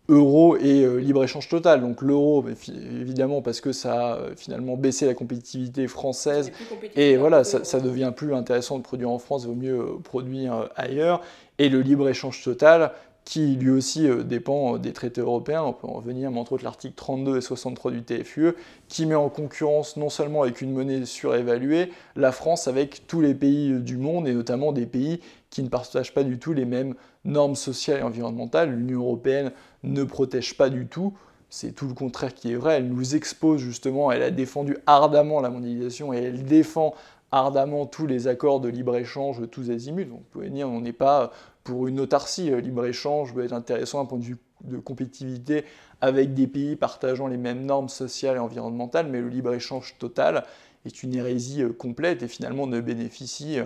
euro 0.09 0.57
et 0.57 0.83
euh, 0.83 0.97
libre-échange 0.97 1.49
total. 1.49 1.81
Donc 1.81 2.03
l'euro, 2.03 2.45
évidemment, 2.69 3.41
parce 3.41 3.61
que 3.61 3.71
ça 3.71 3.95
a 3.95 4.17
euh, 4.17 4.35
finalement 4.37 4.77
baissé 4.77 5.07
la 5.07 5.15
compétitivité 5.15 5.87
française, 5.87 6.51
et 6.97 7.17
voilà, 7.17 7.45
ça, 7.45 7.63
ça, 7.63 7.79
devient 7.79 8.13
plus 8.15 8.35
intéressant 8.35 8.79
de 8.79 8.83
produire 8.83 9.11
en 9.11 9.21
France, 9.21 9.45
il 9.45 9.49
vaut 9.49 9.55
mieux 9.55 9.87
produire 10.03 10.71
ailleurs, 10.75 11.21
et 11.59 11.69
le 11.69 11.83
libre-échange 11.83 12.43
total, 12.43 12.91
qui 13.25 13.57
lui 13.57 13.71
aussi 13.71 14.07
euh, 14.07 14.23
dépend 14.23 14.75
euh, 14.75 14.79
des 14.79 14.93
traités 14.93 15.21
européens, 15.21 15.63
on 15.63 15.73
peut 15.73 15.87
en 15.87 15.95
revenir, 15.95 16.31
mais 16.31 16.39
entre 16.39 16.53
autres 16.53 16.65
l'article 16.65 16.95
32 16.95 17.39
et 17.39 17.41
63 17.41 17.91
du 17.91 18.03
TFUE, 18.03 18.55
qui 18.89 19.07
met 19.07 19.15
en 19.15 19.29
concurrence 19.29 19.97
non 19.97 20.11
seulement 20.11 20.43
avec 20.43 20.61
une 20.61 20.73
monnaie 20.73 21.05
surévaluée, 21.07 21.91
la 22.17 22.33
France 22.33 22.69
avec 22.69 23.07
tous 23.07 23.21
les 23.21 23.35
pays 23.35 23.73
euh, 23.73 23.81
du 23.81 23.97
monde, 23.97 24.29
et 24.29 24.35
notamment 24.35 24.73
des 24.73 24.87
pays 24.87 25.21
qui 25.51 25.63
ne 25.63 25.69
partagent 25.69 26.13
pas 26.13 26.25
du 26.25 26.39
tout 26.39 26.53
les 26.53 26.65
mêmes 26.65 26.95
normes 27.25 27.57
sociales 27.57 28.01
et 28.01 28.03
environnementales. 28.03 28.71
L'Union 28.71 29.01
européenne 29.01 29.53
ne 29.85 30.05
protège 30.05 30.57
pas 30.57 30.69
du 30.69 30.87
tout, 30.87 31.15
c'est 31.49 31.73
tout 31.73 31.87
le 31.87 31.95
contraire 31.95 32.35
qui 32.35 32.53
est 32.53 32.57
vrai, 32.57 32.79
elle 32.79 32.89
nous 32.89 33.15
expose 33.15 33.61
justement, 33.61 34.11
elle 34.11 34.23
a 34.23 34.31
défendu 34.33 34.77
ardemment 34.87 35.41
la 35.41 35.51
mondialisation 35.51 36.13
et 36.13 36.19
elle 36.19 36.45
défend 36.45 36.95
ardemment 37.35 37.87
tous 37.87 38.07
les 38.07 38.29
accords 38.29 38.61
de 38.61 38.69
libre-échange, 38.69 39.43
tous 39.51 39.71
azimuts. 39.71 40.05
Donc, 40.05 40.21
vous 40.21 40.31
pouvez 40.31 40.51
dire, 40.51 40.69
on 40.69 40.81
n'est 40.81 40.93
pas 40.93 41.33
pour 41.65 41.89
une 41.89 41.99
autarcie. 41.99 42.53
Euh, 42.53 42.61
libre-échange 42.61 43.35
peut 43.35 43.45
être 43.45 43.53
intéressant 43.53 44.01
d'un 44.01 44.07
point 44.07 44.19
de 44.19 44.25
vue 44.25 44.39
de 44.63 44.79
compétitivité 44.79 45.65
avec 46.01 46.33
des 46.35 46.47
pays 46.47 46.77
partageant 46.77 47.27
les 47.27 47.37
mêmes 47.37 47.67
normes 47.67 47.89
sociales 47.89 48.37
et 48.37 48.39
environnementales, 48.39 49.09
mais 49.11 49.21
le 49.21 49.29
libre-échange 49.29 49.97
total 49.99 50.45
est 50.87 51.03
une 51.03 51.15
hérésie 51.15 51.63
euh, 51.63 51.73
complète 51.73 52.23
et 52.23 52.29
finalement 52.29 52.69
ne 52.69 52.81
bénéficie 52.81 53.59
euh, 53.59 53.65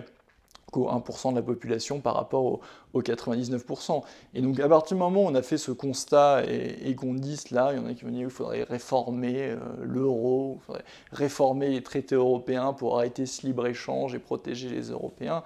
qu'au 0.71 0.89
1% 0.89 1.31
de 1.31 1.35
la 1.35 1.41
population 1.41 1.99
par 1.99 2.15
rapport 2.15 2.45
au, 2.45 2.61
99%. 2.95 4.01
Et 4.33 4.41
donc 4.41 4.59
à 4.59 4.67
partir 4.67 4.97
du 4.97 5.03
moment 5.03 5.23
où 5.23 5.27
on 5.27 5.35
a 5.35 5.43
fait 5.43 5.57
ce 5.57 5.71
constat 5.71 6.43
et, 6.47 6.95
qu'on 6.95 7.13
dit 7.13 7.39
là, 7.51 7.71
il 7.71 7.77
y 7.77 7.79
en 7.79 7.85
a 7.85 7.93
qui 7.93 8.03
vont 8.03 8.11
dire 8.11 8.21
qu'il 8.21 8.29
faudrait 8.29 8.63
réformer 8.63 9.55
l'euro, 9.81 10.57
il 10.59 10.65
faudrait 10.65 10.85
réformer 11.11 11.69
les 11.69 11.83
traités 11.83 12.15
européens 12.15 12.73
pour 12.73 12.97
arrêter 12.97 13.25
ce 13.27 13.45
libre-échange 13.45 14.15
et 14.15 14.19
protéger 14.19 14.69
les 14.69 14.89
Européens 14.89 15.43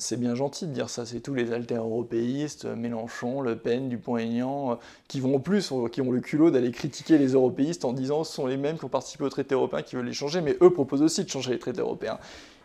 c'est 0.00 0.18
bien 0.18 0.34
gentil 0.34 0.66
de 0.66 0.72
dire 0.72 0.88
ça, 0.88 1.04
c'est 1.04 1.20
tous 1.20 1.34
les 1.34 1.52
alter-européistes, 1.52 2.64
Mélenchon, 2.64 3.42
Le 3.42 3.56
Pen, 3.56 3.88
Dupont-Aignan, 3.88 4.72
euh, 4.72 4.74
qui 5.08 5.20
vont 5.20 5.36
en 5.36 5.40
plus, 5.40 5.72
qui 5.92 6.00
ont 6.00 6.10
le 6.10 6.20
culot 6.20 6.50
d'aller 6.50 6.72
critiquer 6.72 7.18
les 7.18 7.34
européistes 7.34 7.84
en 7.84 7.92
disant 7.92 8.24
ce 8.24 8.32
sont 8.32 8.46
les 8.46 8.56
mêmes 8.56 8.78
qui 8.78 8.84
ont 8.86 8.88
participé 8.88 9.24
au 9.24 9.28
traité 9.28 9.54
européen 9.54 9.82
qui 9.82 9.96
veulent 9.96 10.06
les 10.06 10.12
changer, 10.12 10.40
mais 10.40 10.56
eux 10.62 10.70
proposent 10.70 11.02
aussi 11.02 11.22
de 11.24 11.28
changer 11.28 11.52
les 11.52 11.58
traités 11.58 11.80
européens. 11.80 12.18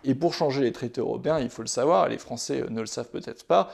Et 0.05 0.15
pour 0.15 0.33
changer 0.33 0.61
les 0.61 0.71
traités 0.71 1.01
européens, 1.01 1.39
il 1.39 1.49
faut 1.49 1.63
le 1.63 1.67
savoir, 1.67 2.07
les 2.07 2.17
Français 2.17 2.61
euh, 2.61 2.69
ne 2.69 2.79
le 2.79 2.85
savent 2.85 3.09
peut-être 3.09 3.45
pas, 3.45 3.71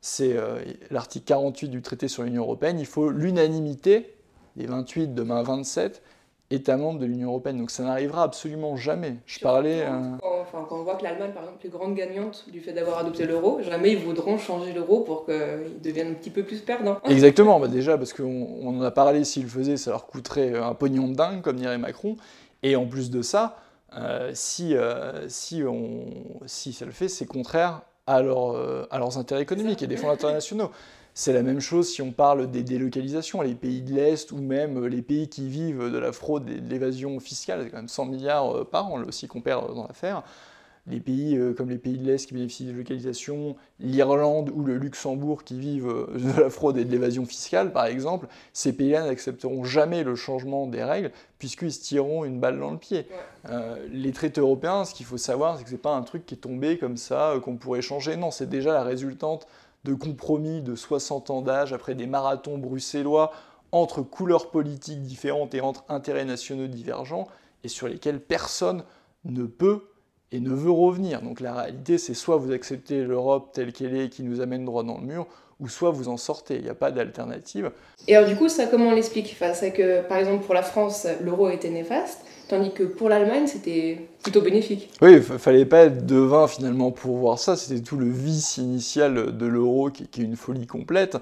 c'est 0.00 0.36
euh, 0.36 0.60
l'article 0.90 1.26
48 1.26 1.68
du 1.68 1.82
traité 1.82 2.08
sur 2.08 2.22
l'Union 2.22 2.42
européenne, 2.42 2.80
il 2.80 2.86
faut 2.86 3.10
l'unanimité 3.10 4.14
des 4.56 4.66
28, 4.66 5.14
demain 5.14 5.42
27 5.42 6.02
États 6.50 6.78
membres 6.78 6.98
de 6.98 7.04
l'Union 7.04 7.28
européenne. 7.28 7.58
Donc 7.58 7.70
ça 7.70 7.82
n'arrivera 7.82 8.22
absolument 8.22 8.76
jamais. 8.76 9.16
Je 9.26 9.38
parlais. 9.40 9.84
Quand, 10.20 10.40
enfin, 10.40 10.66
quand 10.66 10.80
on 10.80 10.82
voit 10.82 10.96
que 10.96 11.04
l'Allemagne, 11.04 11.32
par 11.32 11.42
exemple, 11.42 11.66
est 11.66 11.68
grande 11.68 11.94
gagnante 11.94 12.46
du 12.50 12.60
fait 12.60 12.72
d'avoir 12.72 12.98
adopté 12.98 13.26
l'euro, 13.26 13.60
jamais 13.62 13.92
ils 13.92 13.98
voudront 13.98 14.38
changer 14.38 14.72
l'euro 14.72 15.00
pour 15.00 15.26
qu'il 15.26 15.80
devienne 15.82 16.12
un 16.12 16.14
petit 16.14 16.30
peu 16.30 16.42
plus 16.42 16.60
perdant. 16.60 16.98
Exactement, 17.04 17.60
bah 17.60 17.68
déjà 17.68 17.98
parce 17.98 18.14
qu'on 18.14 18.66
en 18.66 18.80
a 18.80 18.90
parlé, 18.90 19.24
s'ils 19.24 19.42
le 19.42 19.48
faisaient, 19.48 19.76
ça 19.76 19.90
leur 19.90 20.06
coûterait 20.06 20.56
un 20.56 20.74
pognon 20.74 21.08
de 21.08 21.14
dingue, 21.14 21.42
comme 21.42 21.56
dirait 21.56 21.76
Macron. 21.76 22.16
Et 22.62 22.76
en 22.76 22.86
plus 22.86 23.10
de 23.10 23.20
ça, 23.20 23.58
euh, 23.94 24.32
si, 24.34 24.76
euh, 24.76 25.28
si, 25.28 25.62
on, 25.62 26.06
si 26.46 26.72
ça 26.72 26.84
le 26.84 26.92
fait, 26.92 27.08
c'est 27.08 27.26
contraire 27.26 27.82
à, 28.06 28.20
euh, 28.20 28.86
à 28.90 28.98
leurs 28.98 29.18
intérêts 29.18 29.42
économiques 29.42 29.82
et 29.82 29.86
des 29.86 29.96
fonds 29.96 30.10
internationaux. 30.10 30.70
C'est 31.14 31.32
la 31.32 31.42
même 31.42 31.60
chose 31.60 31.88
si 31.92 32.00
on 32.00 32.12
parle 32.12 32.48
des 32.50 32.62
délocalisations, 32.62 33.42
les 33.42 33.54
pays 33.54 33.82
de 33.82 33.92
l'Est 33.92 34.30
ou 34.30 34.36
même 34.36 34.86
les 34.86 35.02
pays 35.02 35.28
qui 35.28 35.48
vivent 35.48 35.90
de 35.90 35.98
la 35.98 36.12
fraude 36.12 36.48
et 36.48 36.60
de 36.60 36.70
l'évasion 36.70 37.18
fiscale, 37.18 37.62
c'est 37.64 37.70
quand 37.70 37.78
même 37.78 37.88
100 37.88 38.06
milliards 38.06 38.66
par 38.66 38.86
an 38.86 39.02
aussi 39.02 39.26
qu'on 39.26 39.40
perd 39.40 39.74
dans 39.74 39.86
l'affaire 39.86 40.22
les 40.88 41.00
pays 41.00 41.36
euh, 41.36 41.52
comme 41.52 41.70
les 41.70 41.78
pays 41.78 41.98
de 41.98 42.04
l'Est 42.04 42.26
qui 42.26 42.34
bénéficient 42.34 42.66
de 42.66 42.72
localisation, 42.72 43.56
l'Irlande 43.78 44.50
ou 44.54 44.62
le 44.62 44.76
Luxembourg 44.76 45.44
qui 45.44 45.58
vivent 45.58 45.88
euh, 45.88 46.06
de 46.18 46.40
la 46.40 46.50
fraude 46.50 46.76
et 46.76 46.84
de 46.84 46.90
l'évasion 46.90 47.26
fiscale, 47.26 47.72
par 47.72 47.86
exemple, 47.86 48.26
ces 48.52 48.72
pays-là 48.72 49.06
n'accepteront 49.06 49.64
jamais 49.64 50.02
le 50.02 50.14
changement 50.14 50.66
des 50.66 50.82
règles 50.82 51.12
puisqu'ils 51.38 51.72
se 51.72 51.80
tireront 51.80 52.24
une 52.24 52.40
balle 52.40 52.58
dans 52.58 52.70
le 52.70 52.78
pied. 52.78 53.06
Euh, 53.48 53.86
les 53.90 54.12
traités 54.12 54.40
européens, 54.40 54.84
ce 54.84 54.94
qu'il 54.94 55.06
faut 55.06 55.18
savoir, 55.18 55.56
c'est 55.56 55.64
que 55.64 55.70
ce 55.70 55.74
n'est 55.74 55.80
pas 55.80 55.94
un 55.94 56.02
truc 56.02 56.26
qui 56.26 56.34
est 56.34 56.38
tombé 56.38 56.78
comme 56.78 56.96
ça, 56.96 57.34
qu'on 57.44 57.56
pourrait 57.56 57.82
changer. 57.82 58.16
Non, 58.16 58.30
c'est 58.30 58.48
déjà 58.48 58.72
la 58.72 58.82
résultante 58.82 59.46
de 59.84 59.94
compromis 59.94 60.62
de 60.62 60.74
60 60.74 61.30
ans 61.30 61.42
d'âge 61.42 61.72
après 61.72 61.94
des 61.94 62.06
marathons 62.06 62.58
bruxellois 62.58 63.32
entre 63.70 64.02
couleurs 64.02 64.50
politiques 64.50 65.02
différentes 65.02 65.54
et 65.54 65.60
entre 65.60 65.84
intérêts 65.88 66.24
nationaux 66.24 66.66
divergents 66.66 67.28
et 67.64 67.68
sur 67.68 67.86
lesquels 67.86 68.20
personne 68.20 68.82
ne 69.24 69.44
peut 69.44 69.84
et 70.32 70.40
ne 70.40 70.50
veut 70.50 70.70
revenir. 70.70 71.22
Donc 71.22 71.40
la 71.40 71.54
réalité, 71.54 71.98
c'est 71.98 72.14
soit 72.14 72.36
vous 72.36 72.52
acceptez 72.52 73.02
l'Europe 73.02 73.50
telle 73.52 73.72
qu'elle 73.72 73.96
est, 73.96 74.08
qui 74.08 74.22
nous 74.22 74.40
amène 74.40 74.64
droit 74.64 74.82
dans 74.82 74.98
le 74.98 75.06
mur, 75.06 75.26
ou 75.60 75.68
soit 75.68 75.90
vous 75.90 76.08
en 76.08 76.16
sortez. 76.16 76.56
Il 76.56 76.62
n'y 76.62 76.68
a 76.68 76.74
pas 76.74 76.90
d'alternative. 76.90 77.70
Et 78.06 78.16
alors 78.16 78.28
du 78.28 78.36
coup, 78.36 78.48
ça, 78.48 78.66
comment 78.66 78.88
on 78.88 78.94
l'explique? 78.94 79.36
C'est 79.54 79.72
que, 79.72 80.02
par 80.02 80.18
exemple, 80.18 80.44
pour 80.44 80.54
la 80.54 80.62
France, 80.62 81.06
l'euro 81.22 81.48
était 81.48 81.70
néfaste, 81.70 82.20
tandis 82.48 82.72
que 82.72 82.84
pour 82.84 83.08
l'Allemagne, 83.08 83.46
c'était 83.46 84.08
plutôt 84.22 84.40
bénéfique. 84.40 84.90
Oui, 85.02 85.14
il 85.14 85.22
fallait 85.22 85.66
pas 85.66 85.84
être 85.86 86.06
devin 86.06 86.46
finalement 86.46 86.90
pour 86.90 87.16
voir 87.16 87.38
ça. 87.38 87.56
C'était 87.56 87.82
tout 87.82 87.96
le 87.96 88.08
vice 88.08 88.58
initial 88.58 89.36
de 89.36 89.46
l'euro 89.46 89.90
qui, 89.90 90.06
qui, 90.06 90.20
est 90.20 90.24
une 90.24 90.36
folie 90.36 90.66
complète 90.66 91.16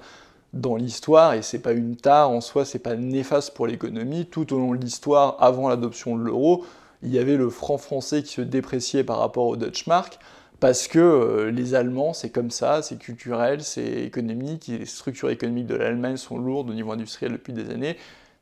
dans 0.52 0.76
l'histoire, 0.76 1.34
et 1.34 1.42
c'est 1.42 1.58
pas 1.58 1.72
une 1.72 1.96
tare 1.96 2.30
en 2.30 2.40
soi, 2.40 2.64
c'est 2.64 2.78
pas 2.78 2.96
néfaste 2.96 3.54
pour 3.54 3.66
l'économie. 3.66 4.26
Tout 4.26 4.54
au 4.54 4.58
long 4.58 4.75
de 4.75 4.80
l'histoire, 4.80 5.36
avant 5.40 5.68
l'adoption 5.68 6.16
de 6.16 6.22
l'euro, 6.22 6.64
il 7.03 7.12
y 7.12 7.19
avait 7.19 7.37
le 7.37 7.50
franc 7.50 7.79
français 7.79 8.23
qui 8.23 8.33
se 8.33 8.41
dépréciait 8.41 9.05
par 9.05 9.19
rapport 9.19 9.47
au 9.47 9.57
Dutch 9.57 9.87
Mark, 9.87 10.19
parce 10.61 10.88
que 10.88 10.99
euh, 10.99 11.50
les 11.50 11.75
Allemands, 11.75 12.12
c'est 12.12 12.31
comme 12.31 12.50
ça, 12.50 12.83
c'est 12.83 12.99
culturel, 12.99 13.62
c'est 13.62 14.05
économique, 14.05 14.69
les 14.69 14.87
structures 14.87 15.31
économiques 15.31 15.67
de 15.67 15.75
l'Allemagne 15.75 16.17
sont 16.17 16.38
lourdes 16.38 16.71
au 16.71 16.75
niveau 16.75 16.93
industriel 16.93 17.33
depuis 17.33 17.53
des 17.53 17.71
années, 17.71 17.97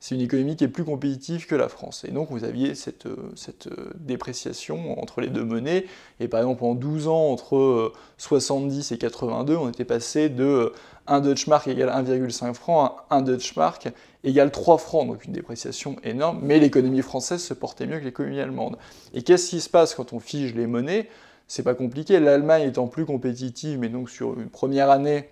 c'est 0.04 0.16
une 0.16 0.20
économie 0.20 0.54
qui 0.54 0.64
est 0.64 0.68
plus 0.68 0.84
compétitive 0.84 1.46
que 1.46 1.54
la 1.54 1.70
France. 1.70 2.04
Et 2.06 2.10
donc 2.10 2.28
vous 2.30 2.44
aviez 2.44 2.74
cette, 2.74 3.06
euh, 3.06 3.32
cette 3.36 3.68
euh, 3.68 3.90
dépréciation 3.94 5.00
entre 5.02 5.22
les 5.22 5.28
deux 5.28 5.44
monnaies, 5.44 5.86
et 6.20 6.28
par 6.28 6.40
exemple 6.40 6.62
en 6.64 6.74
12 6.74 7.08
ans, 7.08 7.30
entre 7.30 7.90
70 8.18 8.92
et 8.92 8.98
82, 8.98 9.56
on 9.56 9.70
était 9.70 9.86
passé 9.86 10.28
de 10.28 10.74
1 11.06 11.20
Dutch 11.22 11.46
Mark 11.46 11.66
égale 11.68 11.88
1,5 11.88 12.52
francs 12.52 12.92
à 13.08 13.16
1 13.16 13.22
Dutch 13.22 13.56
Mark 13.56 13.88
égale 14.24 14.50
3 14.50 14.76
francs, 14.76 15.06
donc 15.06 15.24
une 15.24 15.32
dépréciation 15.32 15.96
énorme, 16.04 16.40
mais 16.42 16.58
l'économie 16.58 17.00
française 17.00 17.42
se 17.42 17.54
portait 17.54 17.86
mieux 17.86 17.98
que 17.98 18.04
l'économie 18.04 18.40
allemande. 18.40 18.76
Et 19.14 19.22
qu'est-ce 19.22 19.48
qui 19.48 19.62
se 19.62 19.70
passe 19.70 19.94
quand 19.94 20.12
on 20.12 20.20
fige 20.20 20.54
les 20.54 20.66
monnaies? 20.66 21.08
C'est 21.48 21.62
pas 21.62 21.74
compliqué, 21.74 22.20
l'Allemagne 22.20 22.68
étant 22.68 22.88
plus 22.88 23.06
compétitive, 23.06 23.78
mais 23.78 23.88
donc 23.88 24.10
sur 24.10 24.38
une 24.38 24.50
première 24.50 24.90
année, 24.90 25.30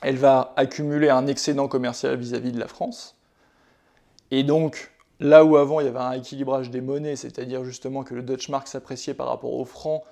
elle 0.00 0.16
va 0.16 0.54
accumuler 0.56 1.10
un 1.10 1.26
excédent 1.26 1.68
commercial 1.68 2.16
vis-à-vis 2.16 2.52
de 2.52 2.58
la 2.58 2.68
France. 2.68 3.17
Et 4.30 4.42
donc, 4.42 4.90
là 5.20 5.44
où 5.44 5.56
avant 5.56 5.80
il 5.80 5.86
y 5.86 5.88
avait 5.88 5.98
un 5.98 6.12
équilibrage 6.12 6.70
des 6.70 6.80
monnaies, 6.80 7.16
c'est-à-dire 7.16 7.64
justement 7.64 8.04
que 8.04 8.14
le 8.14 8.22
Dutch 8.22 8.48
Mark 8.48 8.68
s'appréciait 8.68 9.14
par 9.14 9.28
rapport 9.28 9.54
au 9.54 9.64
franc, 9.64 10.04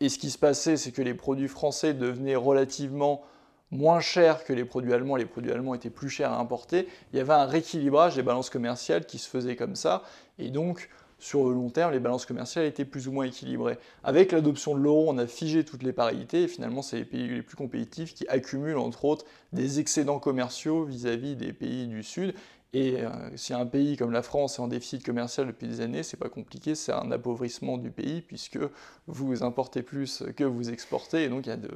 et 0.00 0.08
ce 0.08 0.18
qui 0.18 0.30
se 0.30 0.38
passait, 0.38 0.76
c'est 0.76 0.92
que 0.92 1.02
les 1.02 1.14
produits 1.14 1.48
français 1.48 1.94
devenaient 1.94 2.36
relativement 2.36 3.22
moins 3.70 4.00
cher 4.00 4.44
que 4.44 4.52
les 4.52 4.64
produits 4.64 4.92
allemands, 4.92 5.16
les 5.16 5.24
produits 5.24 5.50
allemands 5.50 5.74
étaient 5.74 5.90
plus 5.90 6.10
chers 6.10 6.32
à 6.32 6.38
importer, 6.38 6.88
il 7.12 7.18
y 7.18 7.20
avait 7.20 7.32
un 7.32 7.46
rééquilibrage 7.46 8.16
des 8.16 8.22
balances 8.22 8.50
commerciales 8.50 9.06
qui 9.06 9.18
se 9.18 9.28
faisait 9.28 9.56
comme 9.56 9.76
ça, 9.76 10.02
et 10.38 10.50
donc 10.50 10.90
sur 11.18 11.48
le 11.48 11.54
long 11.54 11.70
terme, 11.70 11.92
les 11.92 12.00
balances 12.00 12.26
commerciales 12.26 12.64
étaient 12.64 12.84
plus 12.84 13.06
ou 13.06 13.12
moins 13.12 13.24
équilibrées. 13.24 13.78
Avec 14.02 14.32
l'adoption 14.32 14.74
de 14.74 14.80
l'euro, 14.80 15.08
on 15.08 15.18
a 15.18 15.28
figé 15.28 15.64
toutes 15.64 15.84
les 15.84 15.92
parités, 15.92 16.42
et 16.42 16.48
finalement 16.48 16.82
c'est 16.82 16.96
les 16.96 17.04
pays 17.04 17.28
les 17.28 17.42
plus 17.42 17.56
compétitifs 17.56 18.12
qui 18.12 18.26
accumulent 18.26 18.78
entre 18.78 19.04
autres 19.04 19.24
des 19.52 19.78
excédents 19.78 20.18
commerciaux 20.18 20.84
vis-à-vis 20.84 21.36
des 21.36 21.52
pays 21.52 21.86
du 21.86 22.02
Sud, 22.02 22.34
et 22.74 23.02
euh, 23.02 23.10
si 23.36 23.52
un 23.52 23.66
pays 23.66 23.96
comme 23.96 24.12
la 24.12 24.22
France 24.22 24.58
est 24.58 24.62
en 24.62 24.68
déficit 24.68 25.04
commercial 25.04 25.46
depuis 25.46 25.68
des 25.68 25.80
années, 25.82 26.02
c'est 26.02 26.16
pas 26.16 26.30
compliqué, 26.30 26.74
c'est 26.74 26.92
un 26.92 27.10
appauvrissement 27.10 27.76
du 27.76 27.90
pays 27.90 28.22
puisque 28.22 28.58
vous 29.06 29.42
importez 29.42 29.82
plus 29.82 30.22
que 30.36 30.44
vous 30.44 30.70
exportez 30.70 31.24
et 31.24 31.28
donc 31.28 31.46
il 31.46 31.50
y 31.50 31.52
a 31.52 31.58
de, 31.58 31.70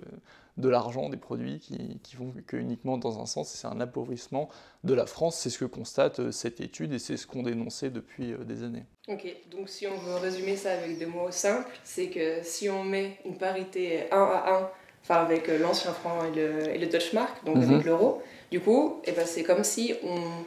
de 0.57 0.69
l'argent, 0.71 1.11
des 1.11 1.19
produits 1.19 1.59
qui, 1.59 2.01
qui 2.03 2.17
vont 2.17 2.33
que 2.47 2.57
uniquement 2.57 2.97
dans 2.97 3.21
un 3.21 3.27
sens, 3.27 3.55
et 3.55 3.59
c'est 3.59 3.67
un 3.67 3.81
appauvrissement 3.81 4.49
de 4.85 4.95
la 4.95 5.05
France. 5.05 5.37
C'est 5.37 5.51
ce 5.51 5.59
que 5.59 5.65
constate 5.67 6.21
euh, 6.21 6.33
cette 6.33 6.63
étude 6.63 6.95
et 6.95 6.99
c'est 6.99 7.19
ce 7.19 7.27
qu'on 7.27 7.43
dénonçait 7.43 7.91
depuis 7.91 8.33
euh, 8.33 8.39
des 8.39 8.63
années. 8.63 8.85
Ok, 9.09 9.27
donc 9.51 9.69
si 9.69 9.87
on 9.87 9.99
veut 9.99 10.17
résumer 10.17 10.57
ça 10.57 10.73
avec 10.73 10.99
des 10.99 11.07
mots 11.07 11.31
simples, 11.31 11.69
c'est 11.85 12.09
que 12.09 12.43
si 12.43 12.71
on 12.71 12.85
met 12.85 13.19
une 13.27 13.37
parité 13.37 14.11
1 14.11 14.17
à 14.17 14.55
1, 14.63 14.71
enfin 15.03 15.17
avec 15.17 15.49
l'ancien 15.61 15.93
franc 15.93 16.25
et 16.25 16.35
le, 16.35 16.75
et 16.75 16.79
le 16.79 16.87
Dutch 16.87 17.13
Mark, 17.13 17.45
donc 17.45 17.59
avec 17.59 17.69
mhm. 17.69 17.85
l'euro, 17.85 18.23
du 18.51 18.61
coup, 18.61 19.01
eh 19.05 19.13
ben 19.13 19.27
c'est 19.27 19.43
comme 19.43 19.63
si 19.63 19.95
on 20.03 20.45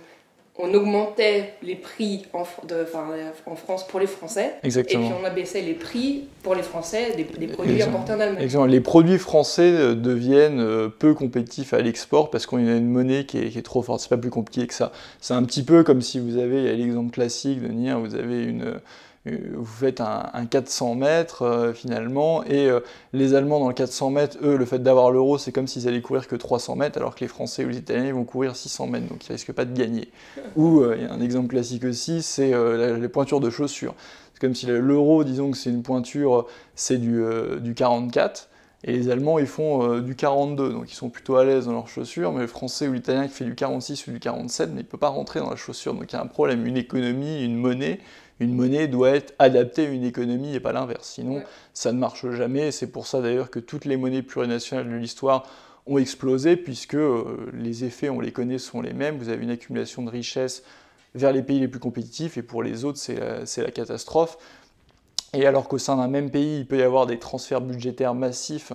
on 0.62 0.74
augmentait 0.74 1.54
les 1.64 1.76
prix 1.76 2.26
en, 2.34 2.42
en, 2.42 3.56
France 3.56 3.88
pour 3.88 4.00
les 4.02 4.08
Français. 4.08 4.56
Exactement. 4.64 5.06
Et 5.06 5.08
puis 5.08 5.16
on 5.20 5.26
abaissait 5.26 5.62
les 5.62 5.74
prix 5.74 6.26
pour 6.44 6.54
les 6.54 6.64
Français 6.64 7.16
des, 7.16 7.48
produits 7.48 7.82
importés 7.82 8.12
en 8.12 8.20
Allemagne. 8.20 8.44
Exactement. 8.44 8.66
Les 8.66 8.82
produits 8.82 9.18
français 9.18 9.72
euh, 9.72 9.96
deviennent 9.96 10.60
euh, 10.60 10.90
peu 10.90 11.14
compétitifs 11.14 11.74
à 11.74 11.80
l'export 11.80 12.30
parce 12.30 12.46
qu'on 12.46 12.58
a 12.58 12.76
une 12.76 12.90
monnaie 12.90 13.26
qui 13.26 13.38
est, 13.38 13.66
trop 13.66 13.82
forte. 13.82 14.02
C'est 14.02 14.10
pas 14.10 14.18
plus 14.18 14.30
compliqué 14.30 14.68
que 14.68 14.74
ça. 14.74 14.92
C'est 15.22 15.34
un 15.34 15.44
petit 15.44 15.64
peu 15.64 15.84
comme 15.84 16.02
si 16.02 16.20
vous 16.20 16.38
avez, 16.38 16.76
l'exemple 16.76 17.12
classique 17.12 17.62
de 17.62 17.70
dire, 17.70 17.98
vous 18.00 18.16
avez 18.16 18.44
une 18.44 18.82
vous 19.26 19.66
faites 19.66 20.02
un, 20.02 20.46
400 20.50 20.96
mètres 20.96 21.42
euh, 21.42 21.74
finalement, 21.74 22.44
et 22.46 22.70
euh, 22.70 22.80
les 23.14 23.34
Allemands 23.34 23.60
dans 23.60 23.68
le 23.68 23.74
400 23.74 24.10
mètres, 24.12 24.38
eux, 24.42 24.56
le 24.56 24.66
fait 24.66 24.80
d'avoir 24.80 25.12
l'euro, 25.12 25.38
c'est 25.38 25.52
comme 25.52 25.68
s'ils 25.68 25.88
allaient 25.88 26.02
courir 26.02 26.28
que 26.28 26.36
300 26.36 26.76
mètres, 26.78 26.98
alors 26.98 27.16
que 27.16 27.22
les 27.22 27.28
Français 27.28 27.66
ou 27.66 27.70
les 27.70 27.78
Italiens 27.78 28.14
vont 28.14 28.24
courir 28.24 28.56
600 28.56 28.88
mètres, 28.88 29.08
donc 29.08 29.28
ils 29.28 29.34
risquent 29.34 29.52
pas 29.52 29.66
de 29.66 29.78
gagner. 29.78 30.10
Ou 30.56 30.84
il 30.96 31.04
y 31.04 31.06
a 31.06 31.12
un 31.12 31.22
exemple 31.22 31.50
classique 31.50 31.84
aussi, 31.84 32.22
c'est 32.22 32.54
les 32.98 33.10
pointures 33.10 33.40
de 33.40 33.50
chaussures. 33.50 33.94
C'est 34.34 34.40
comme 34.40 34.56
si 34.56 34.66
l'euro, 34.68 35.24
disons 35.24 35.52
que 35.52 35.58
c'est 35.58 35.70
une 35.70 35.84
pointure, 35.84 36.48
c'est 36.76 36.98
du, 36.98 37.22
du 37.60 37.74
44, 37.74 38.50
et 38.86 38.94
les 38.94 39.10
Allemands, 39.10 39.40
ils 39.40 39.48
font 39.48 40.00
du 40.00 40.16
42, 40.16 40.72
donc 40.72 40.90
ils 40.90 40.96
sont 40.96 41.10
plutôt 41.10 41.36
à 41.36 41.44
l'aise 41.44 41.66
dans 41.66 41.74
leurs 41.74 41.90
chaussures, 41.90 42.32
mais 42.32 42.42
le 42.42 42.48
Français 42.48 42.88
ou 42.88 42.94
l'Italien 42.94 43.28
qui 43.28 43.34
fait 43.34 43.46
du 43.46 43.56
46 43.56 44.08
ou 44.08 44.12
du 44.12 44.20
47, 44.20 44.70
mais 44.70 44.76
il 44.76 44.78
ne 44.78 44.84
peut 44.84 44.98
pas 44.98 45.10
rentrer 45.10 45.42
dans 45.42 45.50
la 45.50 45.58
chaussure. 45.58 45.94
Donc 45.94 46.06
il 46.10 46.16
y 46.16 46.18
a 46.18 46.22
un 46.22 46.28
problème, 46.28 46.66
une 46.66 46.78
économie, 46.78 47.44
une 47.44 47.58
monnaie 47.58 48.00
une 48.40 48.54
monnaie 48.54 48.88
doit 48.88 49.12
être 49.12 49.34
adaptée 49.40 49.88
à 49.88 49.90
une 49.90 50.04
économie 50.04 50.56
et 50.56 50.60
pas 50.60 50.72
l'inverse. 50.72 51.10
Sinon, 51.10 51.44
ça 51.74 51.92
ne 51.92 52.00
marche 52.00 52.30
jamais. 52.32 52.72
C'est 52.72 52.88
pour 52.88 53.06
ça 53.06 53.22
d'ailleurs 53.22 53.50
que 53.50 53.60
toutes 53.60 53.86
les 53.86 53.98
monnaies 53.98 54.22
plurinationales 54.22 54.90
de 54.90 54.96
l'histoire 54.96 55.46
ont 55.86 55.98
explosé, 55.98 56.56
puisque 56.56 56.96
euh, 56.96 57.50
les 57.54 57.84
effets, 57.84 58.10
on 58.10 58.20
les 58.20 58.32
connaît, 58.32 58.60
sont 58.60 58.82
les 58.82 58.94
mêmes. 58.94 59.18
Vous 59.18 59.30
avez 59.30 59.44
une 59.44 59.50
accumulation 59.50 60.04
de 60.04 60.10
richesses 60.10 60.64
vers 61.16 61.34
les 61.34 61.42
pays 61.42 61.60
les 61.60 61.68
plus 61.68 61.80
compétitifs, 61.80 62.38
et 62.38 62.44
pour 62.44 62.64
les 62.64 62.86
autres, 62.86 63.00
c'est 63.00 63.16
la, 63.20 63.64
la, 63.64 63.72
catastrophe. 63.72 64.38
Et 65.34 65.46
alors 65.46 65.68
qu'au 65.68 65.78
sein 65.78 65.98
d'un 65.98 66.08
même 66.08 66.30
pays, 66.30 66.60
il 66.60 66.68
peut 66.68 66.78
y 66.78 66.84
avoir 66.84 67.08
des 67.08 67.20
transferts 67.20 67.62
budgétaires 67.62 68.14
massifs 68.14 68.74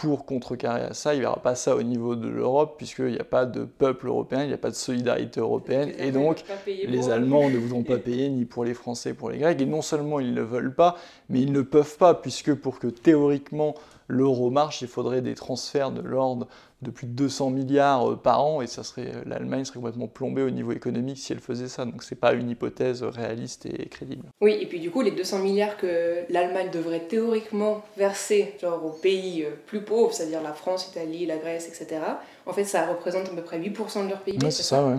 pour 0.00 0.24
contrecarrer 0.24 0.80
à 0.80 0.94
ça. 0.94 1.14
Il 1.14 1.20
n'y 1.20 1.26
aura 1.26 1.42
pas 1.42 1.54
ça 1.54 1.76
au 1.76 1.82
niveau 1.82 2.16
de 2.16 2.26
l'Europe, 2.26 2.76
puisqu'il 2.78 3.12
n'y 3.12 3.18
a 3.18 3.24
pas 3.24 3.44
de 3.44 3.64
peuple 3.64 4.06
européen, 4.06 4.42
il 4.42 4.48
n'y 4.48 4.54
a 4.54 4.58
pas 4.58 4.70
de 4.70 4.74
solidarité 4.74 5.40
européenne, 5.40 5.92
et 5.98 6.10
donc 6.10 6.42
les 6.66 7.10
Allemands 7.10 7.50
ne 7.50 7.58
voudront 7.58 7.82
pas 7.82 7.98
payer 7.98 8.30
ni 8.30 8.46
pour 8.46 8.64
les 8.64 8.72
Français, 8.72 9.10
ni 9.10 9.14
pour 9.14 9.30
les 9.30 9.38
Grecs, 9.38 9.60
et 9.60 9.66
non 9.66 9.82
seulement 9.82 10.18
ils 10.18 10.32
ne 10.32 10.40
veulent 10.40 10.74
pas, 10.74 10.96
mais 11.28 11.40
ils 11.42 11.52
ne 11.52 11.60
peuvent 11.60 11.98
pas, 11.98 12.14
puisque 12.14 12.54
pour 12.54 12.78
que 12.78 12.86
théoriquement 12.86 13.74
l'euro 14.10 14.50
marche, 14.50 14.82
il 14.82 14.88
faudrait 14.88 15.22
des 15.22 15.34
transferts 15.34 15.90
de 15.90 16.02
l'ordre 16.02 16.46
de 16.82 16.90
plus 16.90 17.06
de 17.06 17.12
200 17.12 17.50
milliards 17.50 18.10
euh, 18.10 18.16
par 18.16 18.44
an, 18.44 18.62
et 18.62 18.66
ça 18.66 18.82
serait 18.82 19.12
euh, 19.14 19.22
l'Allemagne 19.26 19.64
serait 19.64 19.78
complètement 19.78 20.08
plombée 20.08 20.42
au 20.42 20.50
niveau 20.50 20.72
économique 20.72 21.18
si 21.18 21.32
elle 21.32 21.40
faisait 21.40 21.68
ça. 21.68 21.84
Donc 21.84 22.02
c'est 22.02 22.18
pas 22.18 22.32
une 22.32 22.48
hypothèse 22.48 23.02
réaliste 23.02 23.66
et 23.66 23.86
crédible. 23.88 24.24
Oui, 24.40 24.56
et 24.60 24.66
puis 24.66 24.80
du 24.80 24.90
coup, 24.90 25.02
les 25.02 25.10
200 25.10 25.40
milliards 25.40 25.76
que 25.76 26.24
l'Allemagne 26.30 26.70
devrait 26.72 27.00
théoriquement 27.00 27.82
verser 27.96 28.54
genre 28.60 28.84
aux 28.84 28.92
pays 28.92 29.44
euh, 29.44 29.50
plus 29.66 29.82
pauvres, 29.82 30.12
c'est-à-dire 30.12 30.42
la 30.42 30.52
France, 30.52 30.86
l'Italie, 30.86 31.26
la 31.26 31.36
Grèce, 31.36 31.68
etc., 31.68 32.00
en 32.46 32.52
fait, 32.52 32.64
ça 32.64 32.86
représente 32.86 33.28
à 33.28 33.30
peu 33.30 33.42
près 33.42 33.60
8% 33.60 34.04
de 34.04 34.08
leur 34.08 34.20
PIB. 34.20 34.50
C'est 34.50 34.62
ça, 34.62 34.84
ouais. 34.84 34.96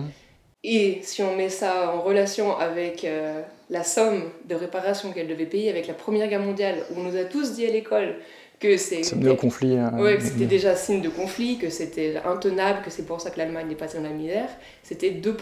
Et 0.64 1.00
si 1.02 1.22
on 1.22 1.34
met 1.34 1.48
ça 1.48 1.92
en 1.92 2.02
relation 2.02 2.56
avec 2.56 3.04
euh, 3.04 3.42
la 3.68 3.82
somme 3.82 4.30
de 4.44 4.54
réparation 4.54 5.12
qu'elle 5.12 5.26
devait 5.26 5.46
payer 5.46 5.70
avec 5.70 5.88
la 5.88 5.94
Première 5.94 6.28
Guerre 6.28 6.40
mondiale, 6.40 6.84
où 6.90 7.00
on 7.00 7.02
nous 7.02 7.16
a 7.16 7.24
tous 7.24 7.54
dit 7.54 7.66
à 7.66 7.70
l'école 7.70 8.14
que 8.62 8.76
c'était 8.76 9.36
conflit. 9.36 9.76
Hein. 9.76 9.92
Ouais, 9.98 10.16
que 10.16 10.22
c'était 10.22 10.46
déjà 10.46 10.76
signe 10.76 11.02
de 11.02 11.08
conflit, 11.08 11.58
que 11.58 11.68
c'était 11.68 12.16
intenable, 12.24 12.82
que 12.84 12.90
c'est 12.90 13.04
pour 13.04 13.20
ça 13.20 13.30
que 13.30 13.38
l'Allemagne 13.38 13.70
est 13.70 13.76
passée 13.76 13.98
dans 13.98 14.04
la 14.04 14.10
misère, 14.10 14.48
c'était 14.82 15.10
2%. 15.10 15.34